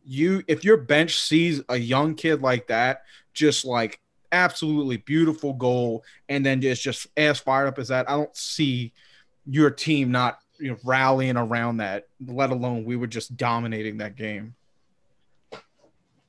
you, 0.04 0.44
if 0.46 0.62
your 0.62 0.76
bench 0.76 1.18
sees 1.18 1.60
a 1.68 1.76
young 1.76 2.14
kid 2.14 2.40
like 2.40 2.68
that, 2.68 3.02
just 3.34 3.64
like 3.64 4.00
absolutely 4.30 4.98
beautiful 4.98 5.54
goal, 5.54 6.04
and 6.28 6.46
then 6.46 6.60
just 6.60 6.82
just 6.82 7.08
as 7.16 7.40
fired 7.40 7.66
up 7.66 7.80
as 7.80 7.88
that, 7.88 8.08
I 8.08 8.12
don't 8.12 8.36
see 8.36 8.92
your 9.44 9.70
team 9.70 10.12
not 10.12 10.38
you 10.58 10.70
know, 10.70 10.76
rallying 10.84 11.36
around 11.36 11.78
that, 11.78 12.06
let 12.26 12.50
alone 12.50 12.84
we 12.84 12.96
were 12.96 13.06
just 13.06 13.36
dominating 13.36 13.98
that 13.98 14.16
game. 14.16 14.54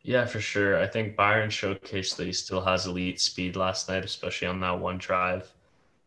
Yeah, 0.03 0.25
for 0.25 0.39
sure. 0.39 0.81
I 0.81 0.87
think 0.87 1.17
Byron 1.17 1.49
showcased 1.49 2.15
that 2.15 2.25
he 2.25 2.33
still 2.33 2.61
has 2.61 2.85
elite 2.85 3.19
speed 3.19 3.55
last 3.55 3.89
night, 3.89 4.05
especially 4.05 4.47
on 4.47 4.61
that 4.61 4.79
one 4.79 4.97
drive 4.97 5.51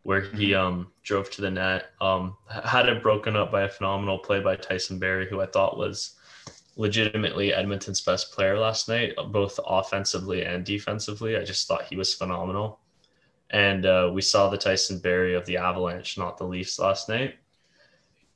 where 0.02 0.22
he 0.22 0.50
mm-hmm. 0.50 0.66
um, 0.66 0.92
drove 1.02 1.30
to 1.30 1.42
the 1.42 1.50
net. 1.50 1.90
Um, 2.00 2.36
had 2.48 2.88
it 2.88 3.02
broken 3.02 3.36
up 3.36 3.52
by 3.52 3.62
a 3.62 3.68
phenomenal 3.68 4.18
play 4.18 4.40
by 4.40 4.56
Tyson 4.56 4.98
Barrie, 4.98 5.28
who 5.28 5.40
I 5.40 5.46
thought 5.46 5.76
was 5.76 6.16
legitimately 6.76 7.52
Edmonton's 7.52 8.00
best 8.00 8.32
player 8.32 8.58
last 8.58 8.88
night, 8.88 9.14
both 9.30 9.60
offensively 9.66 10.44
and 10.44 10.64
defensively. 10.64 11.36
I 11.36 11.44
just 11.44 11.68
thought 11.68 11.84
he 11.84 11.96
was 11.96 12.14
phenomenal. 12.14 12.80
And 13.50 13.84
uh, 13.84 14.10
we 14.12 14.22
saw 14.22 14.48
the 14.48 14.56
Tyson 14.56 14.98
Barrie 15.00 15.34
of 15.34 15.44
the 15.44 15.56
Avalanche, 15.56 16.16
not 16.16 16.38
the 16.38 16.44
Leafs, 16.44 16.78
last 16.78 17.08
night. 17.08 17.34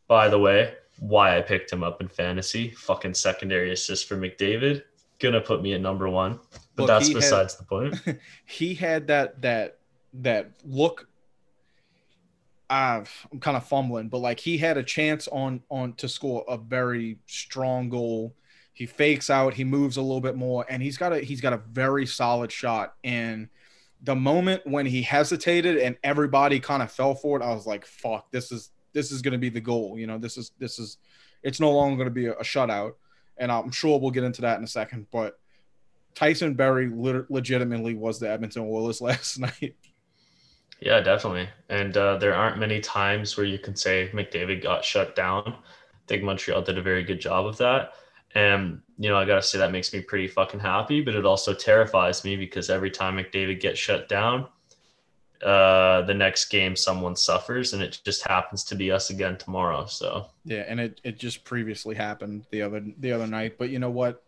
By 0.06 0.28
the 0.28 0.38
way, 0.38 0.74
why 0.98 1.36
I 1.36 1.40
picked 1.40 1.72
him 1.72 1.82
up 1.82 2.00
in 2.00 2.08
fantasy. 2.08 2.70
Fucking 2.70 3.14
secondary 3.14 3.72
assist 3.72 4.08
for 4.08 4.16
McDavid. 4.16 4.82
Gonna 5.18 5.40
put 5.40 5.62
me 5.62 5.74
at 5.74 5.80
number 5.80 6.08
one. 6.08 6.38
But 6.76 6.82
Look, 6.84 6.88
that's 6.88 7.12
besides 7.12 7.54
had, 7.54 7.60
the 7.60 7.64
point. 7.64 8.20
he 8.46 8.74
had 8.74 9.06
that 9.08 9.40
that 9.42 9.78
that 10.14 10.50
look. 10.64 11.08
I've, 12.70 13.10
I'm 13.30 13.40
kind 13.40 13.58
of 13.58 13.66
fumbling, 13.66 14.08
but 14.08 14.18
like 14.18 14.40
he 14.40 14.56
had 14.56 14.78
a 14.78 14.82
chance 14.82 15.28
on 15.28 15.62
on 15.70 15.92
to 15.94 16.08
score 16.08 16.44
a 16.48 16.56
very 16.56 17.18
strong 17.26 17.88
goal. 17.88 18.34
He 18.72 18.86
fakes 18.86 19.30
out, 19.30 19.54
he 19.54 19.62
moves 19.62 19.96
a 19.96 20.02
little 20.02 20.20
bit 20.20 20.34
more, 20.34 20.66
and 20.68 20.82
he's 20.82 20.96
got 20.96 21.12
a 21.12 21.20
he's 21.20 21.40
got 21.40 21.52
a 21.52 21.58
very 21.58 22.06
solid 22.06 22.50
shot. 22.50 22.94
And 23.04 23.48
the 24.02 24.16
moment 24.16 24.66
when 24.66 24.86
he 24.86 25.02
hesitated 25.02 25.76
and 25.76 25.96
everybody 26.02 26.58
kind 26.58 26.82
of 26.82 26.90
fell 26.90 27.14
for 27.14 27.38
it, 27.38 27.44
I 27.44 27.54
was 27.54 27.66
like, 27.66 27.86
"Fuck, 27.86 28.32
this 28.32 28.50
is 28.50 28.70
this 28.94 29.12
is 29.12 29.20
going 29.20 29.32
to 29.32 29.38
be 29.38 29.50
the 29.50 29.60
goal. 29.60 29.98
You 29.98 30.06
know, 30.06 30.16
this 30.16 30.38
is 30.38 30.52
this 30.58 30.78
is 30.78 30.96
it's 31.42 31.60
no 31.60 31.70
longer 31.70 31.96
going 31.96 32.08
to 32.08 32.14
be 32.14 32.26
a, 32.26 32.32
a, 32.32 32.42
shutout, 32.42 32.92
and 33.36 33.52
I'm 33.52 33.70
sure 33.70 34.00
we'll 34.00 34.10
get 34.10 34.24
into 34.24 34.40
that 34.42 34.56
in 34.56 34.64
a 34.64 34.68
second. 34.68 35.06
But 35.12 35.38
Tyson 36.14 36.54
Barrie 36.54 36.88
lit- 36.88 37.30
legitimately 37.30 37.94
was 37.94 38.18
the 38.18 38.30
Edmonton 38.30 38.62
Oilers 38.62 39.00
last 39.02 39.38
night. 39.38 39.74
Yeah, 40.80 41.00
definitely. 41.00 41.48
And 41.68 41.96
uh, 41.96 42.18
there 42.18 42.34
aren't 42.34 42.58
many 42.58 42.80
times 42.80 43.36
where 43.36 43.46
you 43.46 43.58
can 43.58 43.76
say 43.76 44.10
McDavid 44.12 44.62
got 44.62 44.84
shut 44.84 45.14
down. 45.14 45.42
I 45.46 46.06
think 46.06 46.22
Montreal 46.22 46.62
did 46.62 46.78
a 46.78 46.82
very 46.82 47.02
good 47.02 47.20
job 47.20 47.46
of 47.46 47.56
that. 47.58 47.92
And, 48.34 48.80
you 48.98 49.08
know, 49.08 49.16
I 49.16 49.24
got 49.24 49.36
to 49.36 49.42
say 49.42 49.58
that 49.58 49.70
makes 49.70 49.92
me 49.92 50.00
pretty 50.00 50.26
fucking 50.26 50.60
happy, 50.60 51.00
but 51.00 51.14
it 51.14 51.24
also 51.24 51.54
terrifies 51.54 52.24
me 52.24 52.36
because 52.36 52.68
every 52.68 52.90
time 52.90 53.16
McDavid 53.16 53.60
gets 53.60 53.78
shut 53.78 54.08
down, 54.08 54.48
uh, 55.42 56.02
the 56.02 56.14
next 56.14 56.46
game 56.46 56.76
someone 56.76 57.16
suffers, 57.16 57.72
and 57.72 57.82
it 57.82 58.00
just 58.04 58.26
happens 58.26 58.64
to 58.64 58.74
be 58.74 58.90
us 58.90 59.10
again 59.10 59.36
tomorrow. 59.36 59.86
So 59.86 60.26
yeah, 60.44 60.64
and 60.68 60.80
it, 60.80 61.00
it 61.04 61.18
just 61.18 61.44
previously 61.44 61.94
happened 61.94 62.44
the 62.50 62.62
other 62.62 62.82
the 62.98 63.12
other 63.12 63.26
night. 63.26 63.56
But 63.58 63.70
you 63.70 63.78
know 63.78 63.90
what? 63.90 64.22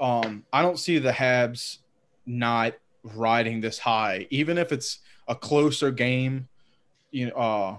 Um, 0.00 0.44
I 0.52 0.62
don't 0.62 0.78
see 0.78 0.98
the 0.98 1.12
Habs 1.12 1.78
not 2.26 2.74
riding 3.02 3.60
this 3.60 3.78
high, 3.78 4.26
even 4.30 4.58
if 4.58 4.72
it's 4.72 5.00
a 5.28 5.34
closer 5.34 5.90
game. 5.90 6.48
You 7.10 7.26
know, 7.26 7.36
uh, 7.36 7.78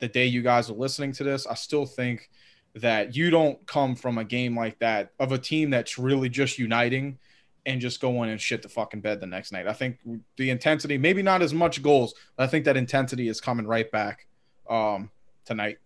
the 0.00 0.08
day 0.08 0.26
you 0.26 0.42
guys 0.42 0.70
are 0.70 0.74
listening 0.74 1.12
to 1.12 1.24
this, 1.24 1.46
I 1.46 1.54
still 1.54 1.86
think 1.86 2.28
that 2.74 3.14
you 3.14 3.30
don't 3.30 3.64
come 3.66 3.94
from 3.94 4.18
a 4.18 4.24
game 4.24 4.56
like 4.56 4.78
that 4.80 5.10
of 5.20 5.32
a 5.32 5.38
team 5.38 5.70
that's 5.70 5.98
really 5.98 6.28
just 6.28 6.58
uniting 6.58 7.18
and 7.66 7.80
just 7.80 8.00
go 8.00 8.22
in 8.22 8.28
and 8.28 8.40
shit 8.40 8.62
the 8.62 8.68
fucking 8.68 9.00
bed 9.00 9.20
the 9.20 9.26
next 9.26 9.52
night. 9.52 9.66
I 9.66 9.72
think 9.72 9.98
the 10.36 10.50
intensity, 10.50 10.98
maybe 10.98 11.22
not 11.22 11.42
as 11.42 11.54
much 11.54 11.82
goals, 11.82 12.14
I 12.38 12.46
think 12.46 12.64
that 12.66 12.76
intensity 12.76 13.28
is 13.28 13.40
coming 13.40 13.66
right 13.66 13.90
back 13.90 14.26
um, 14.68 15.10
tonight. 15.44 15.78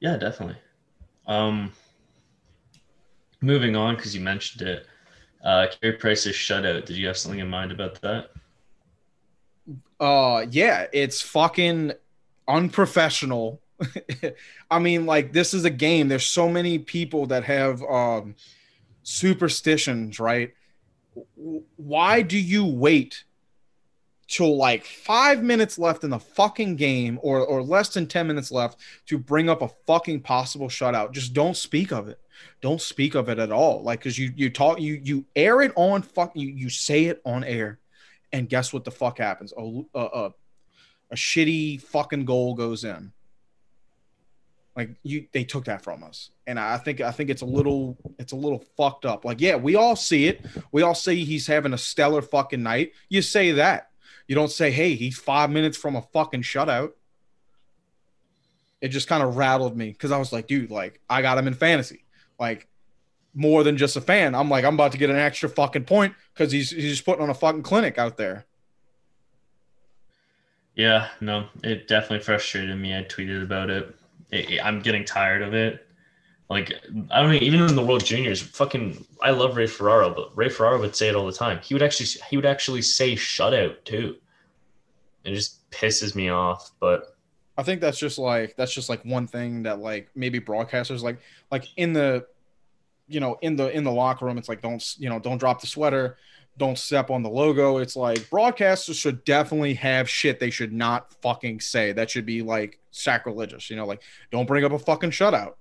Yeah, 0.00 0.16
definitely. 0.16 0.56
Um, 1.26 1.72
moving 3.40 3.76
on, 3.76 3.96
because 3.96 4.14
you 4.14 4.20
mentioned 4.20 4.66
it, 4.66 4.86
uh, 5.44 5.66
Carey 5.80 5.96
Price's 5.96 6.34
shutout. 6.34 6.86
Did 6.86 6.96
you 6.96 7.06
have 7.06 7.16
something 7.16 7.40
in 7.40 7.48
mind 7.48 7.70
about 7.70 8.00
that? 8.00 8.30
Uh, 10.00 10.46
yeah, 10.50 10.86
it's 10.92 11.20
fucking 11.20 11.92
unprofessional. 12.48 13.60
I 14.70 14.78
mean, 14.78 15.06
like 15.06 15.32
this 15.32 15.54
is 15.54 15.64
a 15.64 15.70
game. 15.70 16.08
There's 16.08 16.26
so 16.26 16.48
many 16.48 16.78
people 16.78 17.26
that 17.26 17.44
have 17.44 17.82
um 17.82 18.34
superstitions, 19.04 20.18
right? 20.18 20.52
Why 21.76 22.22
do 22.22 22.38
you 22.38 22.66
wait 22.66 23.24
till 24.26 24.56
like 24.56 24.84
five 24.84 25.42
minutes 25.42 25.78
left 25.78 26.02
in 26.02 26.10
the 26.10 26.18
fucking 26.18 26.74
game 26.74 27.20
or, 27.22 27.40
or 27.40 27.62
less 27.62 27.90
than 27.90 28.06
10 28.06 28.26
minutes 28.26 28.50
left 28.50 28.80
to 29.06 29.18
bring 29.18 29.48
up 29.48 29.62
a 29.62 29.68
fucking 29.86 30.22
possible 30.22 30.68
shutout? 30.68 31.12
Just 31.12 31.32
don't 31.32 31.56
speak 31.56 31.92
of 31.92 32.08
it. 32.08 32.18
Don't 32.60 32.80
speak 32.80 33.14
of 33.14 33.28
it 33.28 33.38
at 33.38 33.52
all. 33.52 33.82
Like, 33.82 34.02
cause 34.02 34.18
you, 34.18 34.32
you 34.34 34.50
talk, 34.50 34.80
you, 34.80 35.00
you 35.04 35.24
air 35.36 35.62
it 35.62 35.72
on 35.76 36.02
fuck, 36.02 36.32
you, 36.34 36.48
you 36.48 36.68
say 36.68 37.04
it 37.04 37.22
on 37.24 37.44
air 37.44 37.78
and 38.32 38.48
guess 38.48 38.72
what 38.72 38.82
the 38.82 38.90
fuck 38.90 39.18
happens? 39.18 39.52
A, 39.56 39.82
a, 39.94 40.00
a, 40.00 40.34
a 41.12 41.14
shitty 41.14 41.80
fucking 41.80 42.24
goal 42.24 42.54
goes 42.54 42.82
in. 42.82 43.12
Like 44.76 44.90
you, 45.04 45.26
they 45.32 45.44
took 45.44 45.66
that 45.66 45.82
from 45.82 46.02
us, 46.02 46.30
and 46.48 46.58
I 46.58 46.78
think 46.78 47.00
I 47.00 47.12
think 47.12 47.30
it's 47.30 47.42
a 47.42 47.46
little 47.46 47.96
it's 48.18 48.32
a 48.32 48.36
little 48.36 48.64
fucked 48.76 49.06
up. 49.06 49.24
Like, 49.24 49.40
yeah, 49.40 49.54
we 49.54 49.76
all 49.76 49.94
see 49.94 50.26
it. 50.26 50.44
We 50.72 50.82
all 50.82 50.96
see 50.96 51.24
he's 51.24 51.46
having 51.46 51.72
a 51.72 51.78
stellar 51.78 52.22
fucking 52.22 52.62
night. 52.62 52.92
You 53.08 53.22
say 53.22 53.52
that. 53.52 53.90
You 54.26 54.34
don't 54.34 54.50
say, 54.50 54.70
hey, 54.72 54.94
he's 54.94 55.16
five 55.18 55.50
minutes 55.50 55.76
from 55.76 55.94
a 55.94 56.02
fucking 56.02 56.42
shutout. 56.42 56.92
It 58.80 58.88
just 58.88 59.06
kind 59.06 59.22
of 59.22 59.36
rattled 59.36 59.76
me 59.76 59.90
because 59.90 60.10
I 60.10 60.18
was 60.18 60.32
like, 60.32 60.48
dude, 60.48 60.70
like 60.70 61.00
I 61.08 61.22
got 61.22 61.38
him 61.38 61.46
in 61.46 61.54
fantasy, 61.54 62.04
like 62.40 62.66
more 63.32 63.62
than 63.62 63.76
just 63.76 63.96
a 63.96 64.00
fan. 64.00 64.34
I'm 64.34 64.48
like, 64.48 64.64
I'm 64.64 64.74
about 64.74 64.92
to 64.92 64.98
get 64.98 65.08
an 65.08 65.16
extra 65.16 65.48
fucking 65.48 65.84
point 65.84 66.14
because 66.32 66.50
he's 66.50 66.70
he's 66.70 67.00
putting 67.00 67.22
on 67.22 67.30
a 67.30 67.34
fucking 67.34 67.62
clinic 67.62 67.96
out 67.96 68.16
there. 68.16 68.44
Yeah, 70.74 71.10
no, 71.20 71.46
it 71.62 71.86
definitely 71.86 72.24
frustrated 72.24 72.76
me. 72.76 72.96
I 72.96 73.04
tweeted 73.04 73.42
about 73.42 73.70
it 73.70 73.94
it, 74.30 74.60
I'm 74.64 74.80
getting 74.80 75.04
tired 75.04 75.42
of 75.42 75.54
it. 75.54 75.86
Like 76.50 76.72
I 77.10 77.22
don't 77.22 77.30
know, 77.30 77.38
even 77.40 77.62
in 77.62 77.74
the 77.74 77.84
World 77.84 78.04
Juniors, 78.04 78.40
fucking 78.40 79.04
I 79.22 79.30
love 79.30 79.56
Ray 79.56 79.66
Ferraro, 79.66 80.14
but 80.14 80.36
Ray 80.36 80.48
Ferraro 80.48 80.78
would 80.80 80.94
say 80.94 81.08
it 81.08 81.14
all 81.14 81.26
the 81.26 81.32
time. 81.32 81.58
He 81.62 81.74
would 81.74 81.82
actually 81.82 82.06
he 82.28 82.36
would 82.36 82.46
actually 82.46 82.82
say 82.82 83.14
shutout 83.14 83.84
too. 83.84 84.16
It 85.24 85.34
just 85.34 85.68
pisses 85.70 86.14
me 86.14 86.28
off. 86.28 86.70
But 86.80 87.16
I 87.56 87.62
think 87.62 87.80
that's 87.80 87.98
just 87.98 88.18
like 88.18 88.56
that's 88.56 88.74
just 88.74 88.90
like 88.90 89.02
one 89.04 89.26
thing 89.26 89.62
that 89.62 89.80
like 89.80 90.10
maybe 90.14 90.38
broadcasters 90.38 91.02
like 91.02 91.18
like 91.50 91.66
in 91.76 91.94
the 91.94 92.26
you 93.06 93.20
know, 93.20 93.38
in 93.42 93.56
the 93.56 93.74
in 93.74 93.84
the 93.84 93.92
locker 93.92 94.24
room, 94.24 94.38
it's 94.38 94.48
like 94.48 94.62
don't 94.62 94.94
you 94.98 95.08
know, 95.08 95.18
don't 95.18 95.38
drop 95.38 95.60
the 95.60 95.66
sweater, 95.66 96.16
don't 96.56 96.78
step 96.78 97.10
on 97.10 97.22
the 97.22 97.28
logo. 97.30 97.78
It's 97.78 97.96
like 97.96 98.18
broadcasters 98.30 98.94
should 99.00 99.24
definitely 99.24 99.74
have 99.74 100.08
shit 100.08 100.38
they 100.38 100.50
should 100.50 100.72
not 100.72 101.12
fucking 101.22 101.60
say. 101.60 101.92
That 101.92 102.10
should 102.10 102.26
be 102.26 102.42
like 102.42 102.78
sacrilegious. 102.90 103.70
You 103.70 103.76
know, 103.76 103.86
like 103.86 104.02
don't 104.30 104.46
bring 104.46 104.64
up 104.64 104.72
a 104.72 104.78
fucking 104.78 105.10
shutout. 105.10 105.54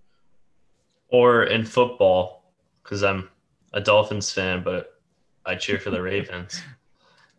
Or 1.09 1.43
in 1.43 1.65
football, 1.65 2.43
because 2.83 3.03
I'm 3.03 3.29
a 3.73 3.81
Dolphins 3.81 4.31
fan, 4.31 4.63
but 4.63 4.99
I 5.45 5.55
cheer 5.55 5.79
for 5.79 5.89
the 5.89 6.01
Ravens. 6.01 6.61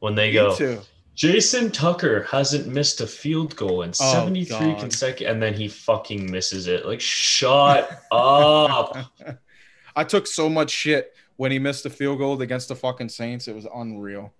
When 0.01 0.15
they 0.15 0.29
Me 0.29 0.35
go, 0.35 0.55
too. 0.55 0.81
Jason 1.15 1.71
Tucker 1.71 2.25
hasn't 2.25 2.67
missed 2.67 3.01
a 3.01 3.07
field 3.07 3.55
goal 3.57 3.83
in 3.83 3.91
Oh, 3.91 4.13
73 4.13 4.59
God. 4.73 4.81
consecutive, 4.81 5.33
and 5.33 5.41
then 5.43 5.55
he 5.55 5.69
fucking 5.69 6.31
misses 6.31 6.67
it. 6.67 6.85
Like, 6.87 7.01
shut 7.01 8.03
up. 8.11 8.97
I 9.97 10.03
took 10.05 10.27
so 10.27 10.49
much 10.49 10.71
shit 10.71 11.15
when 11.37 11.51
he 11.51 11.59
missed 11.59 11.83
the 11.83 11.91
field 11.91 12.19
goal 12.19 12.41
against 12.41 12.69
the 12.69 12.77
fucking 12.77 13.09
Saints. 13.09 13.49
It 13.49 13.55
was 13.55 13.67
unreal. 13.75 14.33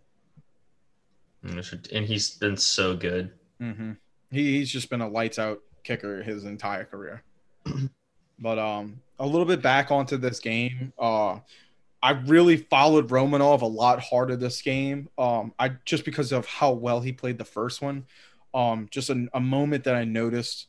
And 1.43 2.07
he's 2.07 2.37
been 2.37 2.57
so 2.57 2.97
good. 2.97 3.33
hmm 3.61 3.93
He, 4.31 4.59
he's 4.59 4.71
just 4.71 4.91
been 4.91 5.01
a 5.01 5.09
lights 5.09 5.39
out 5.39 5.61
kicker 5.83 6.23
his 6.23 6.45
entire 6.45 6.85
career. 6.85 7.23
but 8.39 8.59
um, 8.59 9.01
a 9.19 9.27
little 9.27 9.45
bit 9.45 9.63
back 9.63 9.91
onto 9.91 10.17
this 10.17 10.41
game. 10.41 10.93
Uh, 10.99 11.39
I 12.03 12.11
really 12.11 12.59
followed 12.59 13.09
Romanov 13.09 13.63
a 13.63 13.67
lot 13.67 14.01
harder 14.01 14.37
this 14.37 14.61
game. 14.61 15.09
Um, 15.17 15.55
I 15.59 15.73
just 15.85 16.05
because 16.05 16.33
of 16.33 16.47
how 16.47 16.73
well 16.73 17.01
he 17.01 17.13
played 17.13 17.39
the 17.39 17.45
first 17.45 17.81
one. 17.81 18.05
Um, 18.53 18.89
just 18.91 19.11
a, 19.11 19.27
a 19.33 19.41
moment 19.41 19.85
that 19.85 19.95
I 19.95 20.05
noticed 20.05 20.69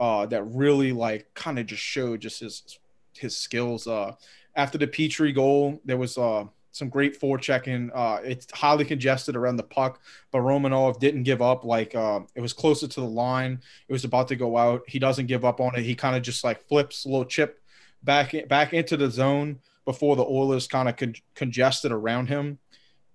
uh, 0.00 0.26
that 0.26 0.42
really 0.44 0.92
like 0.92 1.32
kind 1.34 1.58
of 1.58 1.66
just 1.66 1.82
showed 1.82 2.20
just 2.20 2.40
his 2.40 2.78
his 3.14 3.36
skills. 3.36 3.86
Uh, 3.86 4.14
after 4.54 4.78
the 4.78 4.86
Petry 4.86 5.34
goal, 5.34 5.80
there 5.84 5.96
was 5.96 6.18
uh, 6.18 6.44
some 6.72 6.88
great 6.88 7.20
forechecking. 7.20 7.90
Uh, 7.94 8.20
it's 8.22 8.46
highly 8.52 8.84
congested 8.84 9.36
around 9.36 9.56
the 9.56 9.62
puck, 9.62 10.00
but 10.30 10.38
Romanov 10.38 10.98
didn't 10.98 11.24
give 11.24 11.42
up. 11.42 11.64
Like 11.64 11.94
uh, 11.94 12.20
it 12.34 12.40
was 12.40 12.52
closer 12.52 12.88
to 12.88 13.00
the 13.00 13.06
line. 13.06 13.60
It 13.88 13.92
was 13.92 14.04
about 14.04 14.28
to 14.28 14.36
go 14.36 14.56
out. 14.56 14.82
He 14.86 14.98
doesn't 14.98 15.26
give 15.26 15.44
up 15.44 15.60
on 15.60 15.74
it. 15.74 15.82
He 15.82 15.94
kind 15.94 16.16
of 16.16 16.22
just 16.22 16.44
like 16.44 16.66
flips 16.68 17.04
a 17.04 17.08
little 17.08 17.24
chip 17.24 17.62
back 18.02 18.34
back 18.48 18.72
into 18.72 18.96
the 18.96 19.10
zone 19.10 19.58
before 19.84 20.16
the 20.16 20.24
Oilers 20.24 20.66
kind 20.66 20.88
of 20.88 20.96
con- 20.96 21.14
congested 21.34 21.92
around 21.92 22.28
him. 22.28 22.58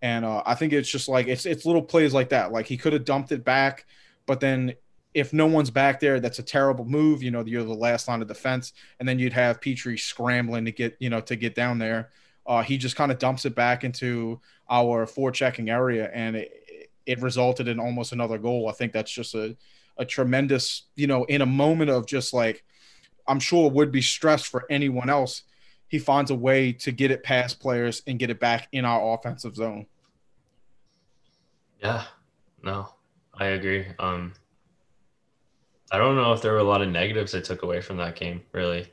And 0.02 0.26
uh, 0.26 0.44
I 0.46 0.56
think 0.56 0.74
it's 0.74 0.90
just 0.90 1.08
like 1.08 1.28
it's 1.28 1.46
it's 1.46 1.66
little 1.66 1.82
plays 1.82 2.14
like 2.14 2.30
that. 2.30 2.52
Like 2.52 2.68
he 2.68 2.78
could 2.78 2.94
have 2.94 3.06
dumped 3.06 3.32
it 3.32 3.46
back, 3.46 3.86
but 4.26 4.40
then 4.40 4.74
if 5.14 5.34
no 5.34 5.46
one's 5.46 5.70
back 5.70 6.00
there, 6.00 6.20
that's 6.20 6.40
a 6.40 6.44
terrible 6.44 6.86
move. 6.86 7.22
You 7.22 7.32
know, 7.32 7.44
you're 7.46 7.64
the 7.64 7.74
last 7.74 8.08
line 8.08 8.22
of 8.22 8.28
defense, 8.28 8.74
and 9.00 9.08
then 9.08 9.20
you'd 9.20 9.34
have 9.34 9.60
Petry 9.60 10.00
scrambling 10.00 10.66
to 10.66 10.72
get 10.72 10.96
you 11.00 11.10
know 11.10 11.22
to 11.22 11.36
get 11.36 11.56
down 11.56 11.80
there. 11.80 12.12
Uh, 12.46 12.62
he 12.62 12.78
just 12.78 12.96
kind 12.96 13.12
of 13.12 13.20
dumps 13.20 13.46
it 13.46 13.56
back 13.56 13.84
into 13.84 14.40
our 14.70 15.06
forechecking 15.06 15.70
area, 15.70 16.10
and 16.14 16.36
it, 16.36 16.52
it 17.06 17.22
resulted 17.22 17.68
in 17.68 17.80
almost 17.80 18.12
another 18.12 18.38
goal. 18.38 18.68
I 18.68 18.74
think 18.74 18.92
that's 18.92 19.12
just 19.12 19.36
a 19.36 19.56
a 19.98 20.06
tremendous 20.06 20.84
you 20.96 21.06
know 21.06 21.24
in 21.26 21.42
a 21.42 21.46
moment 21.46 21.92
of 21.92 22.08
just 22.08 22.34
like 22.34 22.64
I'm 23.28 23.40
sure 23.40 23.70
would 23.70 23.92
be 23.92 24.02
stressed 24.02 24.48
for 24.48 24.66
anyone 24.70 25.10
else. 25.10 25.44
He 25.88 26.00
finds 26.00 26.32
a 26.32 26.36
way 26.36 26.74
to 26.74 26.92
get 26.92 27.12
it 27.12 27.24
past 27.24 27.60
players 27.60 28.02
and 28.08 28.18
get 28.18 28.32
it 28.32 28.40
back 28.40 28.68
in 28.72 28.84
our 28.84 29.14
offensive 29.14 29.56
zone. 29.56 29.86
Yeah, 31.80 32.06
no, 32.64 32.90
I 33.36 33.48
agree. 33.48 33.86
Um, 34.00 34.34
I 35.94 36.00
don't 36.00 36.16
know 36.16 36.34
if 36.34 36.42
there 36.42 36.54
were 36.54 36.58
a 36.58 36.64
lot 36.64 36.82
of 36.82 36.90
negatives 36.90 37.36
I 37.36 37.40
took 37.40 37.62
away 37.62 37.80
from 37.80 37.98
that 37.98 38.16
game, 38.16 38.42
really. 38.52 38.88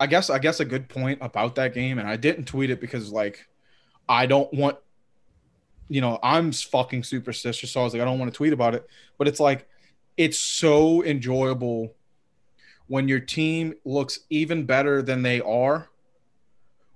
I 0.00 0.08
guess 0.08 0.28
I 0.28 0.40
guess 0.40 0.58
a 0.58 0.64
good 0.64 0.88
point 0.88 1.20
about 1.22 1.54
that 1.54 1.72
game, 1.72 2.00
and 2.00 2.08
I 2.08 2.16
didn't 2.16 2.46
tweet 2.46 2.68
it 2.68 2.80
because 2.80 3.12
like 3.12 3.46
I 4.08 4.26
don't 4.26 4.52
want, 4.52 4.76
you 5.88 6.00
know, 6.00 6.18
I'm 6.20 6.50
fucking 6.50 7.04
superstitious, 7.04 7.70
so 7.70 7.80
I 7.80 7.84
was 7.84 7.92
like 7.92 8.02
I 8.02 8.04
don't 8.04 8.18
want 8.18 8.32
to 8.32 8.36
tweet 8.36 8.52
about 8.52 8.74
it. 8.74 8.84
But 9.18 9.28
it's 9.28 9.38
like 9.38 9.68
it's 10.16 10.40
so 10.40 11.04
enjoyable 11.04 11.94
when 12.88 13.06
your 13.06 13.20
team 13.20 13.74
looks 13.84 14.18
even 14.30 14.66
better 14.66 15.00
than 15.00 15.22
they 15.22 15.40
are, 15.42 15.90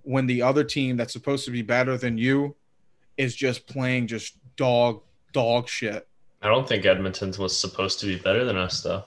when 0.02 0.26
the 0.26 0.42
other 0.42 0.64
team 0.64 0.96
that's 0.96 1.12
supposed 1.12 1.44
to 1.44 1.52
be 1.52 1.62
better 1.62 1.96
than 1.96 2.18
you 2.18 2.56
is 3.16 3.36
just 3.36 3.68
playing 3.68 4.08
just 4.08 4.34
dog 4.56 5.02
dog 5.32 5.68
shit. 5.68 6.08
I 6.42 6.48
don't 6.48 6.68
think 6.68 6.84
Edmonton 6.84 7.32
was 7.38 7.58
supposed 7.58 8.00
to 8.00 8.06
be 8.06 8.16
better 8.16 8.44
than 8.44 8.56
us, 8.56 8.82
though. 8.82 9.04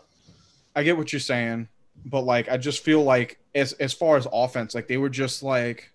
I 0.75 0.83
get 0.83 0.97
what 0.97 1.13
you're 1.13 1.19
saying, 1.19 1.67
but 2.05 2.21
like 2.21 2.49
I 2.49 2.57
just 2.57 2.83
feel 2.83 3.03
like 3.03 3.39
as 3.55 3.73
as 3.73 3.93
far 3.93 4.17
as 4.17 4.27
offense, 4.31 4.75
like 4.75 4.87
they 4.87 4.97
were 4.97 5.09
just 5.09 5.43
like 5.43 5.91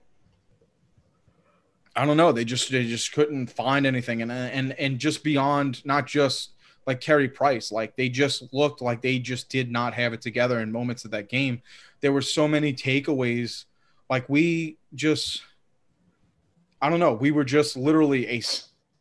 I 1.97 2.05
don't 2.05 2.17
know, 2.17 2.33
they 2.33 2.45
just 2.45 2.71
they 2.71 2.87
just 2.87 3.13
couldn't 3.13 3.49
find 3.49 3.87
anything 3.87 4.23
and 4.23 4.33
and 4.33 4.73
and 4.73 4.99
just 4.99 5.23
beyond 5.23 5.85
not 5.85 6.07
just 6.07 6.51
like 6.87 7.01
Carey 7.01 7.29
Price, 7.29 7.73
like 7.73 7.97
they 7.97 8.09
just 8.09 8.53
looked 8.53 8.83
like 8.83 9.01
they 9.01 9.19
just 9.19 9.49
did 9.49 9.71
not 9.71 9.95
have 9.95 10.13
it 10.13 10.21
together 10.21 10.61
in 10.61 10.71
moments 10.71 11.05
of 11.05 11.11
that 11.13 11.29
game. 11.29 11.63
There 12.01 12.13
were 12.13 12.23
so 12.23 12.47
many 12.47 12.73
takeaways 12.73 13.65
like 14.11 14.29
we 14.29 14.77
just 14.95 15.43
I 16.83 16.91
don't 16.91 17.01
know, 17.01 17.15
we 17.15 17.31
were 17.31 17.45
just 17.45 17.77
literally 17.77 18.29
a 18.29 18.43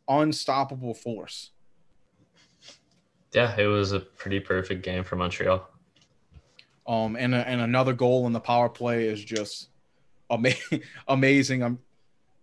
unstoppable 0.08 0.94
force. 0.94 1.50
Yeah, 3.34 3.54
it 3.58 3.66
was 3.66 3.92
a 3.92 4.00
pretty 4.00 4.38
perfect 4.38 4.82
game 4.82 5.02
for 5.02 5.16
Montreal. 5.16 5.68
Um, 6.86 7.16
and 7.16 7.34
and 7.34 7.60
another 7.60 7.92
goal 7.92 8.26
in 8.26 8.32
the 8.32 8.40
power 8.40 8.68
play 8.68 9.06
is 9.06 9.22
just 9.22 9.68
ama- 10.30 10.50
amazing. 11.08 11.62
Um, 11.62 11.78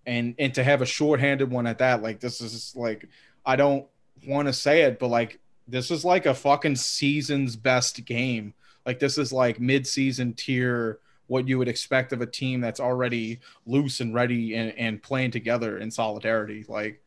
and 0.06 0.36
and 0.38 0.54
to 0.56 0.64
have 0.64 0.82
a 0.82 0.86
shorthanded 0.86 1.50
one 1.50 1.66
at 1.66 1.78
that, 1.78 2.02
like 2.02 2.20
this 2.20 2.42
is 2.42 2.76
like 2.76 3.08
I 3.46 3.56
don't 3.56 3.88
want 4.28 4.48
to 4.48 4.54
say 4.54 4.82
it, 4.82 5.00
but 5.00 5.08
like 5.08 5.40
this 5.68 5.92
is 5.92 6.04
like 6.04 6.26
a 6.26 6.34
fucking 6.34 6.76
season's 6.76 7.56
best 7.56 8.04
game. 8.06 8.54
Like 8.86 9.00
this 9.00 9.18
is 9.18 9.32
like 9.32 9.60
mid-season 9.60 10.34
tier 10.34 11.00
what 11.28 11.48
you 11.48 11.58
would 11.58 11.70
expect 11.70 12.12
of 12.12 12.20
a 12.20 12.26
team 12.26 12.60
that's 12.60 12.82
already 12.82 13.40
loose 13.66 14.02
and 14.02 14.14
ready 14.14 14.56
and, 14.56 14.74
and 14.78 15.02
playing 15.02 15.32
together 15.32 15.78
in 15.78 15.90
solidarity. 15.90 16.66
Like 16.68 17.02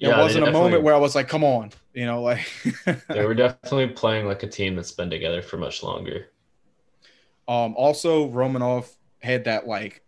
there 0.00 0.16
they 0.16 0.22
wasn't 0.22 0.48
a 0.48 0.52
moment 0.52 0.82
where 0.82 0.94
I 0.94 0.98
was 0.98 1.14
like, 1.14 1.28
come 1.28 1.44
on, 1.44 1.70
you 1.92 2.06
know, 2.06 2.22
like 2.22 2.46
They 3.08 3.24
were 3.24 3.34
definitely 3.34 3.88
playing 3.88 4.26
like 4.26 4.42
a 4.42 4.48
team 4.48 4.76
that's 4.76 4.92
been 4.92 5.10
together 5.10 5.42
for 5.42 5.56
much 5.56 5.82
longer. 5.82 6.28
Um, 7.46 7.74
also, 7.76 8.28
Romanov 8.28 8.90
had 9.22 9.44
that 9.44 9.66
like 9.66 10.02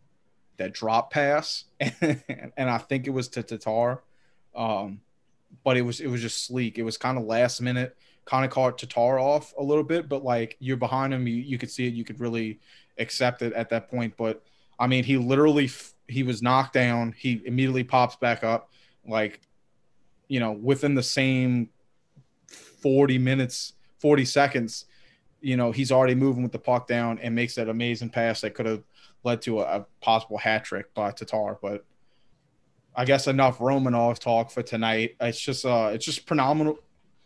that 0.56 0.72
drop 0.72 1.12
pass, 1.12 1.64
and, 1.80 2.22
I 2.58 2.78
think 2.78 3.06
it 3.06 3.10
was 3.10 3.28
to 3.28 3.42
Tatar. 3.42 4.02
Um, 4.54 5.00
but 5.64 5.76
it 5.76 5.82
was 5.82 6.00
it 6.00 6.08
was 6.08 6.22
just 6.22 6.46
sleek. 6.46 6.78
It 6.78 6.82
was 6.82 6.96
kind 6.96 7.18
of 7.18 7.24
last 7.24 7.60
minute, 7.60 7.96
kind 8.24 8.44
of 8.44 8.50
caught 8.50 8.78
Tatar 8.78 9.18
off 9.18 9.54
a 9.58 9.62
little 9.62 9.84
bit, 9.84 10.08
but 10.08 10.24
like 10.24 10.56
you're 10.58 10.76
behind 10.76 11.12
him, 11.12 11.26
you, 11.26 11.36
you 11.36 11.58
could 11.58 11.70
see 11.70 11.86
it, 11.86 11.94
you 11.94 12.04
could 12.04 12.20
really 12.20 12.58
accept 12.98 13.42
it 13.42 13.52
at 13.52 13.68
that 13.70 13.88
point. 13.90 14.14
But 14.16 14.42
I 14.78 14.86
mean, 14.86 15.04
he 15.04 15.16
literally 15.16 15.70
he 16.08 16.22
was 16.22 16.42
knocked 16.42 16.72
down. 16.72 17.14
He 17.16 17.42
immediately 17.44 17.84
pops 17.84 18.16
back 18.16 18.44
up, 18.44 18.70
like 19.06 19.40
you 20.28 20.40
know, 20.40 20.52
within 20.52 20.94
the 20.94 21.02
same 21.02 21.70
forty 22.48 23.18
minutes, 23.18 23.74
forty 23.98 24.24
seconds 24.24 24.86
you 25.40 25.56
know, 25.56 25.70
he's 25.70 25.92
already 25.92 26.14
moving 26.14 26.42
with 26.42 26.50
the 26.50 26.58
puck 26.58 26.88
down 26.88 27.18
and 27.20 27.34
makes 27.34 27.54
that 27.54 27.68
amazing 27.68 28.10
pass 28.10 28.40
that 28.40 28.54
could 28.54 28.66
have 28.66 28.82
led 29.22 29.42
to 29.42 29.60
a, 29.60 29.80
a 29.80 29.86
possible 30.00 30.38
hat 30.38 30.64
trick 30.64 30.92
by 30.92 31.10
Tatar. 31.12 31.58
But 31.62 31.84
I 32.94 33.04
guess 33.04 33.26
enough 33.26 33.58
Romanov 33.58 34.18
talk 34.18 34.50
for 34.50 34.62
tonight. 34.62 35.16
It's 35.20 35.38
just 35.38 35.64
uh 35.64 35.90
it's 35.92 36.04
just 36.04 36.26
phenomenal. 36.26 36.78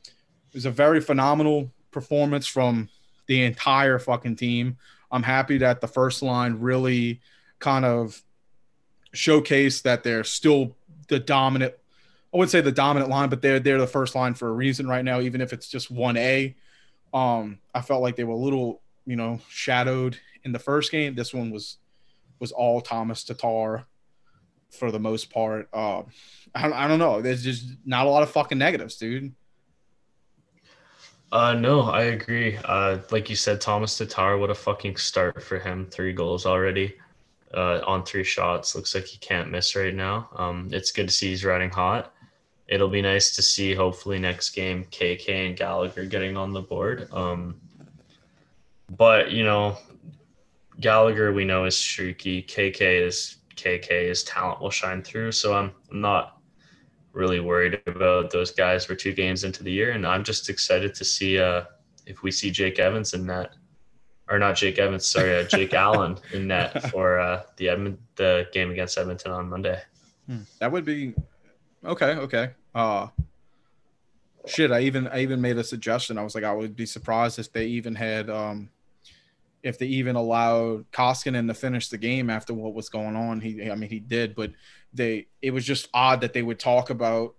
It 0.05 0.55
was 0.55 0.67
a 0.67 0.71
very 0.71 1.01
phenomenal 1.01 1.71
performance 1.93 2.47
from 2.47 2.89
the 3.27 3.43
entire 3.43 3.99
fucking 3.99 4.37
team. 4.37 4.77
I'm 5.13 5.23
happy 5.23 5.59
that 5.59 5.81
the 5.81 5.89
first 5.89 6.23
line 6.23 6.59
really 6.59 7.21
kind 7.59 7.85
of 7.85 8.23
showcased 9.15 9.83
that 9.83 10.03
they're 10.03 10.25
still 10.25 10.77
the 11.09 11.21
dominant 11.21 11.75
I 12.33 12.37
wouldn't 12.37 12.51
say 12.53 12.61
the 12.61 12.73
dominant 12.73 13.11
line, 13.11 13.29
but 13.29 13.43
they're 13.43 13.59
they're 13.61 13.79
the 13.79 13.87
first 13.87 14.15
line 14.15 14.35
for 14.35 14.49
a 14.49 14.53
reason 14.53 14.87
right 14.87 15.05
now, 15.05 15.21
even 15.21 15.41
if 15.41 15.53
it's 15.53 15.69
just 15.69 15.91
one 15.91 16.17
A. 16.17 16.55
Um, 17.13 17.59
I 17.75 17.81
felt 17.81 18.03
like 18.03 18.15
they 18.17 18.25
were 18.25 18.35
a 18.35 18.37
little, 18.37 18.83
you 19.05 19.17
know, 19.17 19.41
shadowed 19.49 20.17
in 20.45 20.53
the 20.53 20.59
first 20.61 20.93
game. 20.93 21.15
This 21.15 21.35
one 21.35 21.51
was 21.51 21.79
was 22.39 22.53
all 22.53 22.81
Tomas 22.81 23.25
Tatar 23.25 23.85
for 24.71 24.93
the 24.93 25.01
most 25.01 25.31
part. 25.31 25.69
Uh, 25.73 26.03
I, 26.55 26.63
don't- 26.63 26.73
I 26.73 26.87
don't 26.89 27.01
know. 27.01 27.21
There's 27.21 27.43
just 27.43 27.67
not 27.85 28.07
a 28.07 28.11
lot 28.11 28.23
of 28.23 28.31
fucking 28.31 28.59
negatives, 28.59 28.97
dude. 28.97 29.35
Uh, 31.33 31.55
no, 31.55 31.83
I 31.83 32.03
agree. 32.05 32.57
Uh, 32.65 32.99
like 33.11 33.31
you 33.31 33.37
said, 33.37 33.61
Tomas 33.61 33.97
Tatar, 33.99 34.39
what 34.39 34.51
a 34.51 34.55
fucking 34.55 34.97
start 34.97 35.43
for 35.43 35.59
him. 35.59 35.87
Three 35.91 36.13
goals 36.13 36.45
already 36.47 36.95
uh, 37.55 37.81
on 37.87 38.05
three 38.05 38.25
shots. 38.25 38.75
Looks 38.75 38.95
like 38.95 39.05
he 39.05 39.19
can't 39.19 39.51
miss 39.51 39.77
right 39.77 39.95
now. 39.95 40.29
Um, 40.37 40.69
it's 40.73 40.91
good 40.91 41.09
to 41.09 41.15
see 41.15 41.29
he's 41.29 41.45
riding 41.45 41.71
hot. 41.71 42.13
It'll 42.71 42.89
be 42.89 43.03
nice 43.03 43.35
to 43.35 43.43
see, 43.43 43.75
hopefully, 43.75 44.21
next 44.21 44.51
game, 44.51 44.85
KK 44.85 45.49
and 45.49 45.57
Gallagher 45.57 46.05
getting 46.05 46.37
on 46.37 46.53
the 46.53 46.63
board. 46.63 47.13
Um, 47.13 47.61
but, 48.97 49.33
you 49.33 49.43
know, 49.43 49.77
Gallagher 50.79 51.33
we 51.33 51.45
know 51.45 51.65
is 51.65 51.77
streaky. 51.77 52.43
KK 52.43 53.07
is 53.07 53.39
KK. 53.57 54.09
His 54.09 54.23
talent 54.23 54.61
will 54.61 54.71
shine 54.71 55.03
through. 55.03 55.33
So 55.33 55.55
I'm 55.55 55.73
not 55.91 56.41
really 57.13 57.41
worried 57.41 57.81
about 57.87 58.31
those 58.31 58.51
guys. 58.53 58.89
We're 58.89 58.95
two 58.95 59.13
games 59.13 59.45
into 59.45 59.63
the 59.63 59.73
year, 59.73 59.91
and 59.91 60.07
I'm 60.07 60.25
just 60.25 60.49
excited 60.49 60.95
to 60.95 61.05
see 61.05 61.39
uh, 61.39 61.65
if 62.07 62.23
we 62.23 62.31
see 62.31 62.51
Jake 62.51 62.79
Evans 62.79 63.15
in 63.15 63.27
that, 63.27 63.55
or 64.29 64.39
not 64.39 64.57
Jake 64.57 64.79
Evans, 64.79 65.07
sorry, 65.07 65.37
uh, 65.37 65.43
Jake 65.43 65.75
Allen 65.85 66.19
in 66.33 66.47
net 66.47 66.91
for 66.91 67.19
uh, 67.19 67.43
the 67.57 67.69
Edmond 67.69 67.99
the 68.17 68.47
game 68.53 68.71
against 68.71 68.97
Edmonton 68.97 69.33
on 69.33 69.49
Monday. 69.49 69.81
Hmm. 70.27 70.43
That 70.61 70.71
would 70.71 70.85
be 70.85 71.15
okay. 71.85 72.13
Okay. 72.13 72.51
Uh, 72.75 73.09
shit. 74.47 74.71
I 74.71 74.81
even 74.81 75.09
I 75.09 75.21
even 75.21 75.41
made 75.41 75.59
a 75.59 75.65
suggestion. 75.65 76.19
I 76.19 76.23
was 76.23 76.35
like, 76.35 76.45
I 76.45 76.53
would 76.53 76.77
be 76.77 76.87
surprised 76.87 77.39
if 77.39 77.53
they 77.53 77.67
even 77.67 77.95
had 77.95 78.31
um 78.31 78.71
if 79.63 79.79
they 79.79 79.87
even 79.87 80.17
allowed 80.17 80.91
Koskinen 80.93 81.47
to 81.49 81.55
finish 81.55 81.89
the 81.89 81.99
game 81.99 82.31
after 82.31 82.55
what 82.55 82.75
was 82.75 82.89
going 82.89 83.17
on. 83.17 83.41
He, 83.41 83.71
I 83.71 83.75
mean, 83.75 83.91
he 83.91 84.01
did, 84.01 84.35
but 84.35 84.53
they, 84.93 85.27
it 85.43 85.51
was 85.51 85.65
just 85.65 85.89
odd 85.93 86.23
that 86.23 86.33
they 86.33 86.43
would 86.43 86.59
talk 86.59 86.91
about 86.91 87.35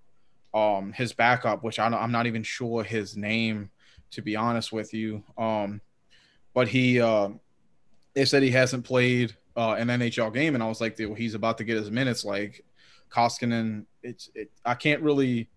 um, 0.54 0.94
his 0.94 1.14
backup, 1.14 1.64
which 1.64 1.80
I 1.80 1.88
am 1.88 2.12
not 2.12 2.28
even 2.28 2.44
sure 2.44 2.84
his 2.84 3.18
name, 3.18 3.72
to 4.12 4.22
be 4.22 4.36
honest 4.36 4.72
with 4.72 4.94
you. 4.94 5.24
Um, 5.38 5.82
but 6.54 6.68
he, 6.68 7.02
uh, 7.02 7.30
they 8.14 8.26
said 8.26 8.44
he 8.44 8.52
hasn't 8.52 8.86
played 8.86 9.36
uh, 9.56 9.74
an 9.74 9.88
NHL 9.88 10.34
game, 10.34 10.54
and 10.54 10.64
I 10.64 10.68
was 10.68 10.82
like, 10.82 10.98
well, 11.00 11.14
he's 11.14 11.34
about 11.34 11.58
to 11.58 11.64
get 11.64 11.78
his 11.78 11.90
minutes. 11.90 12.24
Like 12.24 12.64
Koskinen, 13.10 13.86
it's, 14.04 14.30
it, 14.36 14.52
I 14.66 14.74
can't 14.74 15.02
really 15.02 15.50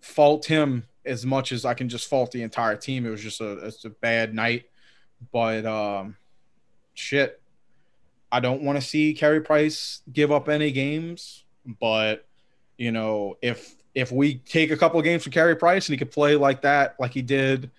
fault 0.00 0.44
him 0.44 0.84
as 1.04 1.24
much 1.26 1.52
as 1.52 1.64
I 1.64 1.74
can 1.74 1.88
just 1.88 2.08
fault 2.08 2.32
the 2.32 2.42
entire 2.42 2.76
team. 2.76 3.06
It 3.06 3.10
was 3.10 3.22
just 3.22 3.40
a, 3.40 3.66
it's 3.66 3.84
a 3.84 3.90
bad 3.90 4.34
night 4.34 4.64
but 5.32 5.66
um, 5.66 6.16
shit, 6.94 7.40
I 8.30 8.40
don't 8.40 8.62
want 8.62 8.80
to 8.80 8.86
see 8.86 9.14
Carey 9.14 9.40
Price 9.40 10.02
give 10.12 10.32
up 10.32 10.48
any 10.48 10.72
games. 10.72 11.44
But 11.80 12.26
you 12.76 12.92
know, 12.92 13.36
if 13.40 13.74
if 13.94 14.10
we 14.10 14.36
take 14.36 14.70
a 14.70 14.76
couple 14.76 14.98
of 14.98 15.04
games 15.04 15.22
from 15.22 15.32
Carey 15.32 15.56
Price 15.56 15.88
and 15.88 15.94
he 15.94 15.98
could 15.98 16.10
play 16.10 16.36
like 16.36 16.62
that, 16.62 16.96
like 16.98 17.12
he 17.12 17.22
did 17.22 17.70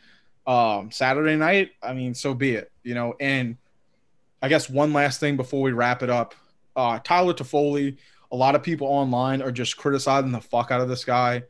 um, 0.47 0.91
Saturday 0.91 1.35
night, 1.35 1.71
I 1.83 1.93
mean, 1.93 2.13
so 2.13 2.33
be 2.33 2.51
it. 2.51 2.71
You 2.83 2.95
know, 2.95 3.15
and 3.19 3.57
I 4.41 4.47
guess 4.47 4.69
one 4.69 4.93
last 4.93 5.19
thing 5.19 5.37
before 5.37 5.61
we 5.61 5.71
wrap 5.71 6.03
it 6.03 6.09
up, 6.09 6.35
uh, 6.75 6.99
Tyler 6.99 7.33
Toffoli. 7.33 7.97
A 8.31 8.35
lot 8.35 8.55
of 8.55 8.63
people 8.63 8.87
online 8.87 9.41
are 9.41 9.51
just 9.51 9.77
criticizing 9.77 10.31
the 10.31 10.41
fuck 10.41 10.71
out 10.71 10.81
of 10.81 10.89
this 10.89 11.05
guy. 11.05 11.43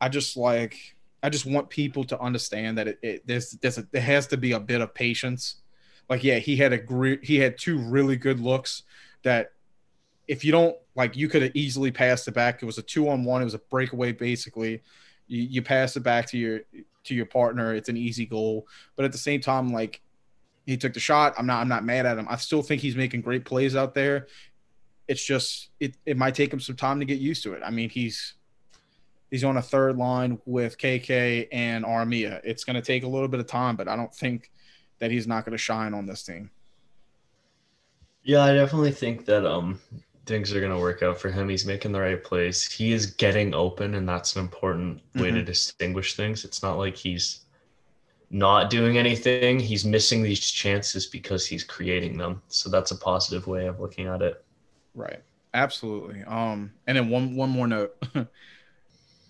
I 0.00 0.08
just 0.08 0.36
like 0.36 0.96
I 1.22 1.30
just 1.30 1.46
want 1.46 1.70
people 1.70 2.04
to 2.04 2.20
understand 2.20 2.78
that 2.78 2.88
it, 2.88 2.98
it 3.02 3.26
there's 3.26 3.52
there's 3.52 3.78
a, 3.78 3.86
there 3.92 4.02
has 4.02 4.26
to 4.28 4.36
be 4.36 4.52
a 4.52 4.60
bit 4.60 4.80
of 4.80 4.94
patience. 4.94 5.56
Like 6.08 6.24
yeah, 6.24 6.38
he 6.38 6.56
had 6.56 6.72
a 6.72 6.78
great 6.78 7.24
he 7.24 7.36
had 7.36 7.58
two 7.58 7.78
really 7.78 8.16
good 8.16 8.40
looks 8.40 8.82
that 9.22 9.52
if 10.28 10.44
you 10.44 10.52
don't 10.52 10.76
like 10.94 11.16
you 11.16 11.28
could 11.28 11.42
have 11.42 11.52
easily 11.54 11.90
passed 11.90 12.28
it 12.28 12.34
back. 12.34 12.62
It 12.62 12.66
was 12.66 12.78
a 12.78 12.82
two 12.82 13.08
on 13.08 13.24
one. 13.24 13.40
It 13.40 13.46
was 13.46 13.54
a 13.54 13.58
breakaway 13.58 14.12
basically. 14.12 14.82
You, 15.26 15.42
you 15.42 15.62
pass 15.62 15.96
it 15.96 16.00
back 16.00 16.26
to 16.28 16.38
your 16.38 16.60
to 17.04 17.14
your 17.14 17.26
partner. 17.26 17.74
It's 17.74 17.88
an 17.88 17.96
easy 17.96 18.26
goal. 18.26 18.66
But 18.96 19.04
at 19.04 19.12
the 19.12 19.18
same 19.18 19.40
time, 19.40 19.72
like 19.72 20.00
he 20.66 20.76
took 20.76 20.92
the 20.92 21.00
shot. 21.00 21.34
I'm 21.38 21.46
not 21.46 21.60
I'm 21.60 21.68
not 21.68 21.84
mad 21.84 22.06
at 22.06 22.18
him. 22.18 22.26
I 22.28 22.36
still 22.36 22.62
think 22.62 22.82
he's 22.82 22.96
making 22.96 23.22
great 23.22 23.44
plays 23.44 23.74
out 23.76 23.94
there. 23.94 24.26
It's 25.08 25.24
just 25.24 25.70
it 25.80 25.96
it 26.06 26.16
might 26.16 26.34
take 26.34 26.52
him 26.52 26.60
some 26.60 26.76
time 26.76 27.00
to 27.00 27.04
get 27.04 27.18
used 27.18 27.42
to 27.44 27.54
it. 27.54 27.62
I 27.64 27.70
mean, 27.70 27.90
he's 27.90 28.34
he's 29.30 29.44
on 29.44 29.56
a 29.56 29.62
third 29.62 29.96
line 29.96 30.38
with 30.44 30.78
KK 30.78 31.48
and 31.52 31.84
Armia. 31.84 32.40
It's 32.44 32.64
going 32.64 32.76
to 32.76 32.82
take 32.82 33.02
a 33.02 33.08
little 33.08 33.28
bit 33.28 33.40
of 33.40 33.46
time, 33.46 33.76
but 33.76 33.88
I 33.88 33.96
don't 33.96 34.14
think 34.14 34.50
that 34.98 35.10
he's 35.10 35.26
not 35.26 35.44
going 35.44 35.52
to 35.52 35.58
shine 35.58 35.94
on 35.94 36.06
this 36.06 36.22
team. 36.22 36.50
Yeah, 38.22 38.44
I 38.44 38.54
definitely 38.54 38.92
think 38.92 39.24
that 39.26 39.44
um 39.44 39.80
things 40.26 40.54
are 40.54 40.60
going 40.60 40.72
to 40.72 40.78
work 40.78 41.02
out 41.02 41.18
for 41.18 41.30
him. 41.30 41.48
He's 41.48 41.66
making 41.66 41.92
the 41.92 42.00
right 42.00 42.22
plays. 42.22 42.70
He 42.70 42.92
is 42.92 43.06
getting 43.06 43.54
open, 43.54 43.94
and 43.94 44.08
that's 44.08 44.36
an 44.36 44.42
important 44.42 45.00
way 45.14 45.22
mm-hmm. 45.22 45.36
to 45.36 45.42
distinguish 45.42 46.14
things. 46.14 46.44
It's 46.44 46.62
not 46.62 46.78
like 46.78 46.96
he's 46.96 47.40
not 48.30 48.70
doing 48.70 48.96
anything. 48.98 49.58
He's 49.58 49.84
missing 49.84 50.22
these 50.22 50.40
chances 50.40 51.06
because 51.06 51.46
he's 51.46 51.64
creating 51.64 52.16
them. 52.16 52.42
So 52.48 52.70
that's 52.70 52.90
a 52.90 52.96
positive 52.96 53.46
way 53.46 53.66
of 53.66 53.80
looking 53.80 54.06
at 54.06 54.22
it. 54.22 54.41
Right. 54.94 55.22
Absolutely. 55.54 56.22
Um, 56.22 56.72
and 56.86 56.96
then 56.96 57.08
one 57.08 57.36
one 57.36 57.50
more 57.50 57.66
note. 57.66 57.96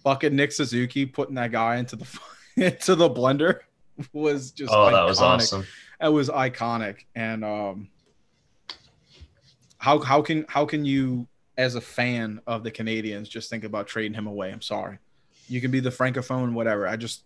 fucking 0.02 0.34
Nick 0.34 0.52
Suzuki 0.52 1.06
putting 1.06 1.36
that 1.36 1.52
guy 1.52 1.76
into 1.76 1.96
the 1.96 2.06
into 2.56 2.94
the 2.94 3.08
blender 3.08 3.60
was 4.12 4.50
just 4.50 4.72
oh 4.72 4.76
iconic. 4.76 4.92
that 4.92 5.04
was 5.04 5.20
awesome. 5.20 5.66
That 6.00 6.12
was 6.12 6.28
iconic. 6.28 7.04
And 7.14 7.44
um, 7.44 7.88
how 9.78 10.00
how 10.00 10.22
can 10.22 10.44
how 10.48 10.66
can 10.66 10.84
you 10.84 11.26
as 11.56 11.74
a 11.74 11.80
fan 11.80 12.40
of 12.46 12.64
the 12.64 12.70
Canadiens 12.70 13.28
just 13.28 13.50
think 13.50 13.64
about 13.64 13.86
trading 13.86 14.14
him 14.14 14.26
away? 14.26 14.52
I'm 14.52 14.62
sorry. 14.62 14.98
You 15.48 15.60
can 15.60 15.70
be 15.70 15.80
the 15.80 15.90
francophone, 15.90 16.54
whatever. 16.54 16.86
I 16.86 16.96
just 16.96 17.24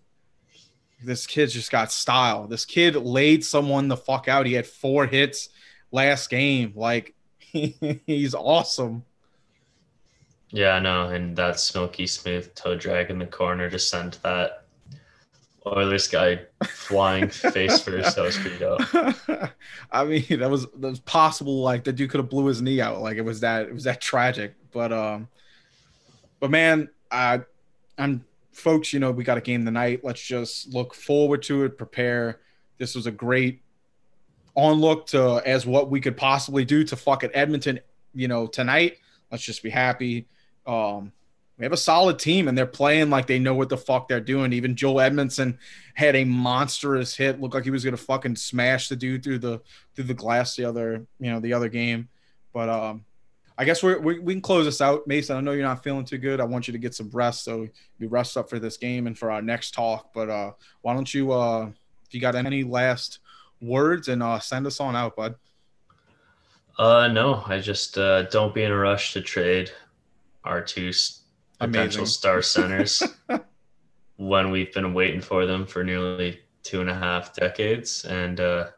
this 1.03 1.27
kid 1.27 1.49
just 1.51 1.71
got 1.71 1.93
style. 1.93 2.47
This 2.47 2.65
kid 2.65 2.97
laid 2.97 3.45
someone 3.45 3.89
the 3.89 3.97
fuck 3.97 4.29
out. 4.29 4.47
He 4.47 4.55
had 4.55 4.67
four 4.67 5.07
hits 5.07 5.51
last 5.93 6.31
game. 6.31 6.73
Like 6.75 7.15
he's 8.07 8.35
awesome. 8.35 9.05
Yeah, 10.51 10.75
I 10.75 10.81
know. 10.81 11.09
and 11.09 11.37
that 11.37 11.59
smoky 11.59 12.07
smooth 12.07 12.55
toe 12.55 12.77
drag 12.77 13.11
in 13.11 13.19
the 13.19 13.27
corner 13.27 13.69
to 13.69 13.79
send 13.79 14.19
that 14.23 14.65
Oilers 15.67 16.07
guy 16.07 16.41
flying 16.65 17.29
face 17.31 17.81
first. 17.81 18.15
That 18.17 18.23
was 18.23 18.37
pretty 18.37 18.59
dope. 18.59 19.51
I 19.91 20.05
mean, 20.05 20.39
that 20.39 20.49
was 20.49 20.67
that 20.67 20.89
was 20.89 21.01
possible. 21.01 21.63
Like 21.63 21.83
the 21.83 21.93
dude 21.93 22.11
could 22.11 22.21
have 22.21 22.31
blew 22.31 22.47
his 22.47 22.63
knee 22.63 22.81
out. 22.81 23.01
Like 23.01 23.17
it 23.17 23.23
was 23.23 23.41
that 23.41 23.67
it 23.67 23.75
was 23.75 23.85
that 23.85 24.01
tragic. 24.01 24.55
But 24.71 24.93
um, 24.93 25.29
but 26.39 26.51
man, 26.51 26.89
I 27.11 27.41
I'm 27.99 28.25
folks. 28.53 28.93
You 28.93 29.01
know, 29.01 29.11
we 29.11 29.25
got 29.25 29.39
a 29.39 29.41
game 29.41 29.65
tonight. 29.65 30.01
Let's 30.05 30.23
just 30.23 30.73
look 30.73 30.95
forward 30.95 31.43
to 31.45 31.65
it. 31.65 31.77
Prepare. 31.77 32.41
This 32.79 32.95
was 32.95 33.07
a 33.07 33.11
great 33.11 33.63
on 34.57 34.81
look 34.81 35.07
to 35.09 35.41
as 35.47 35.67
what 35.67 35.91
we 35.91 36.01
could 36.01 36.17
possibly 36.17 36.65
do 36.65 36.83
to 36.85 36.97
fuck 36.97 37.23
at 37.23 37.31
Edmonton. 37.35 37.79
You 38.15 38.29
know, 38.29 38.47
tonight. 38.47 38.97
Let's 39.31 39.45
just 39.45 39.63
be 39.63 39.71
happy. 39.71 40.27
Um, 40.67 41.13
we 41.59 41.65
have 41.65 41.73
a 41.73 41.77
solid 41.77 42.19
team 42.19 42.49
and 42.49 42.57
they're 42.57 42.67
playing 42.67 43.09
like 43.09 43.27
they 43.27 43.39
know 43.39 43.55
what 43.55 43.69
the 43.69 43.79
fuck 43.79 44.09
they're 44.09 44.21
doing. 44.21 44.53
Even 44.53 44.77
Joel 44.77 44.97
Edmundson 44.97 45.59
had 45.95 46.15
a 46.15 46.25
monstrous 46.25 47.17
hit. 47.17 47.41
Looked 47.41 47.55
like 47.55 47.65
he 47.65 47.71
was 47.71 47.85
gonna 47.85 47.97
fucking 47.97 48.37
smash 48.37 48.89
the 48.89 48.97
dude 48.97 49.23
through 49.23 49.39
the 49.39 49.61
through 49.95 50.05
the 50.05 50.15
glass 50.15 50.57
the 50.57 50.65
other 50.65 51.07
you 51.19 51.31
know 51.31 51.41
the 51.41 51.53
other 51.53 51.69
game. 51.69 52.09
But 52.53 52.69
um, 52.69 53.05
I 53.59 53.65
guess 53.65 53.83
we're, 53.83 53.99
we 53.99 54.19
we 54.19 54.35
can 54.35 54.43
close 54.43 54.67
this 54.67 54.81
out, 54.81 55.07
Mason. 55.07 55.37
I 55.37 55.41
know 55.41 55.53
you're 55.53 55.63
not 55.63 55.83
feeling 55.83 56.05
too 56.05 56.19
good. 56.19 56.41
I 56.41 56.45
want 56.45 56.69
you 56.69 56.73
to 56.73 56.79
get 56.79 56.95
some 56.95 57.11
rest, 57.11 57.45
so 57.45 57.67
you 57.99 58.09
rest 58.09 58.37
up 58.37 58.51
for 58.51 58.59
this 58.59 58.77
game 58.77 59.07
and 59.07 59.19
for 59.19 59.31
our 59.31 59.41
next 59.41 59.73
talk. 59.73 60.13
But 60.13 60.29
uh, 60.29 60.53
why 60.83 60.93
don't 60.93 61.13
you 61.13 61.33
uh, 61.33 61.71
if 62.07 62.15
you 62.15 62.21
got 62.21 62.35
any 62.35 62.65
last 62.65 63.21
words 63.61 64.09
and 64.09 64.23
uh, 64.23 64.39
send 64.39 64.67
us 64.67 64.81
on 64.81 64.97
out, 64.97 65.17
bud. 65.17 65.35
Uh, 66.79 67.09
no, 67.09 67.43
I 67.47 67.59
just 67.59 67.97
uh, 67.97 68.23
don't 68.25 68.55
be 68.55 68.63
in 68.63 68.71
a 68.71 68.77
rush 68.77 69.15
to 69.15 69.23
trade 69.23 69.71
our 70.45 70.61
two 70.61 70.93
potential 71.59 72.03
Amazing. 72.03 72.07
star 72.07 72.43
centers 72.43 73.03
when 74.17 74.51
we've 74.51 74.73
been 74.73 74.93
waiting 74.93 75.21
for 75.21 75.47
them 75.47 75.67
for 75.67 75.83
nearly 75.83 76.41
two 76.63 76.81
and 76.81 76.91
a 76.91 76.95
half 76.95 77.35
decades. 77.35 78.05
And, 78.05 78.41
uh, 78.41 78.69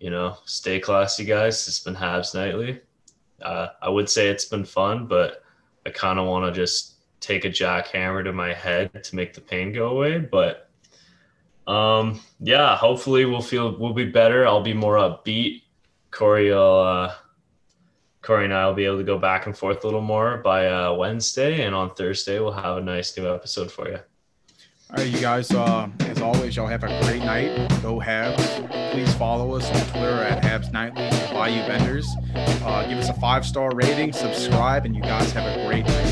you 0.00 0.10
know, 0.10 0.36
stay 0.44 0.80
classy, 0.80 1.24
guys. 1.24 1.68
It's 1.68 1.80
been 1.80 1.94
Habs 1.94 2.34
Nightly. 2.34 2.80
Uh, 3.40 3.68
I 3.80 3.88
would 3.88 4.08
say 4.08 4.28
it's 4.28 4.44
been 4.44 4.64
fun, 4.64 5.06
but 5.06 5.44
I 5.86 5.90
kind 5.90 6.18
of 6.18 6.26
want 6.26 6.52
to 6.52 6.60
just 6.60 6.94
take 7.20 7.44
a 7.44 7.50
jackhammer 7.50 8.24
to 8.24 8.32
my 8.32 8.52
head 8.52 9.04
to 9.04 9.16
make 9.16 9.32
the 9.32 9.40
pain 9.40 9.72
go 9.72 9.88
away. 9.88 10.18
But 10.18 10.70
um, 11.66 12.20
yeah, 12.40 12.76
hopefully 12.76 13.24
we'll 13.24 13.42
feel 13.42 13.76
we'll 13.78 13.94
be 13.94 14.06
better. 14.06 14.46
I'll 14.46 14.62
be 14.62 14.74
more 14.74 14.96
upbeat. 14.96 15.62
Corey 16.10 16.50
will 16.50 16.80
uh, 16.80 17.14
Corey 18.22 18.44
and 18.44 18.54
I 18.54 18.66
will 18.66 18.74
be 18.74 18.84
able 18.84 18.98
to 18.98 19.04
go 19.04 19.18
back 19.18 19.46
and 19.46 19.56
forth 19.56 19.82
a 19.84 19.86
little 19.86 20.00
more 20.00 20.38
by 20.38 20.68
uh, 20.68 20.92
Wednesday, 20.94 21.64
and 21.64 21.74
on 21.74 21.94
Thursday 21.94 22.38
we'll 22.38 22.52
have 22.52 22.78
a 22.78 22.80
nice 22.80 23.16
new 23.16 23.32
episode 23.32 23.70
for 23.70 23.88
you. 23.88 23.98
All 24.90 24.98
right, 24.98 25.06
you 25.06 25.20
guys. 25.20 25.50
Uh, 25.50 25.88
as 26.00 26.20
always, 26.20 26.54
y'all 26.54 26.66
have 26.66 26.84
a 26.84 26.88
great 27.04 27.22
night. 27.24 27.56
Go 27.80 27.98
Habs. 27.98 28.92
Please 28.92 29.12
follow 29.14 29.54
us 29.54 29.64
on 29.70 29.80
Twitter 29.90 30.22
at 30.22 30.42
Habs 30.42 30.70
Nightly. 30.70 31.08
Bayou 31.32 31.66
Vendors. 31.66 32.06
Uh, 32.34 32.86
give 32.86 32.98
us 32.98 33.08
a 33.08 33.14
five 33.14 33.46
star 33.46 33.74
rating, 33.74 34.12
subscribe, 34.12 34.84
and 34.84 34.94
you 34.94 35.00
guys 35.00 35.32
have 35.32 35.46
a 35.46 35.66
great 35.66 35.86
night. 35.86 36.11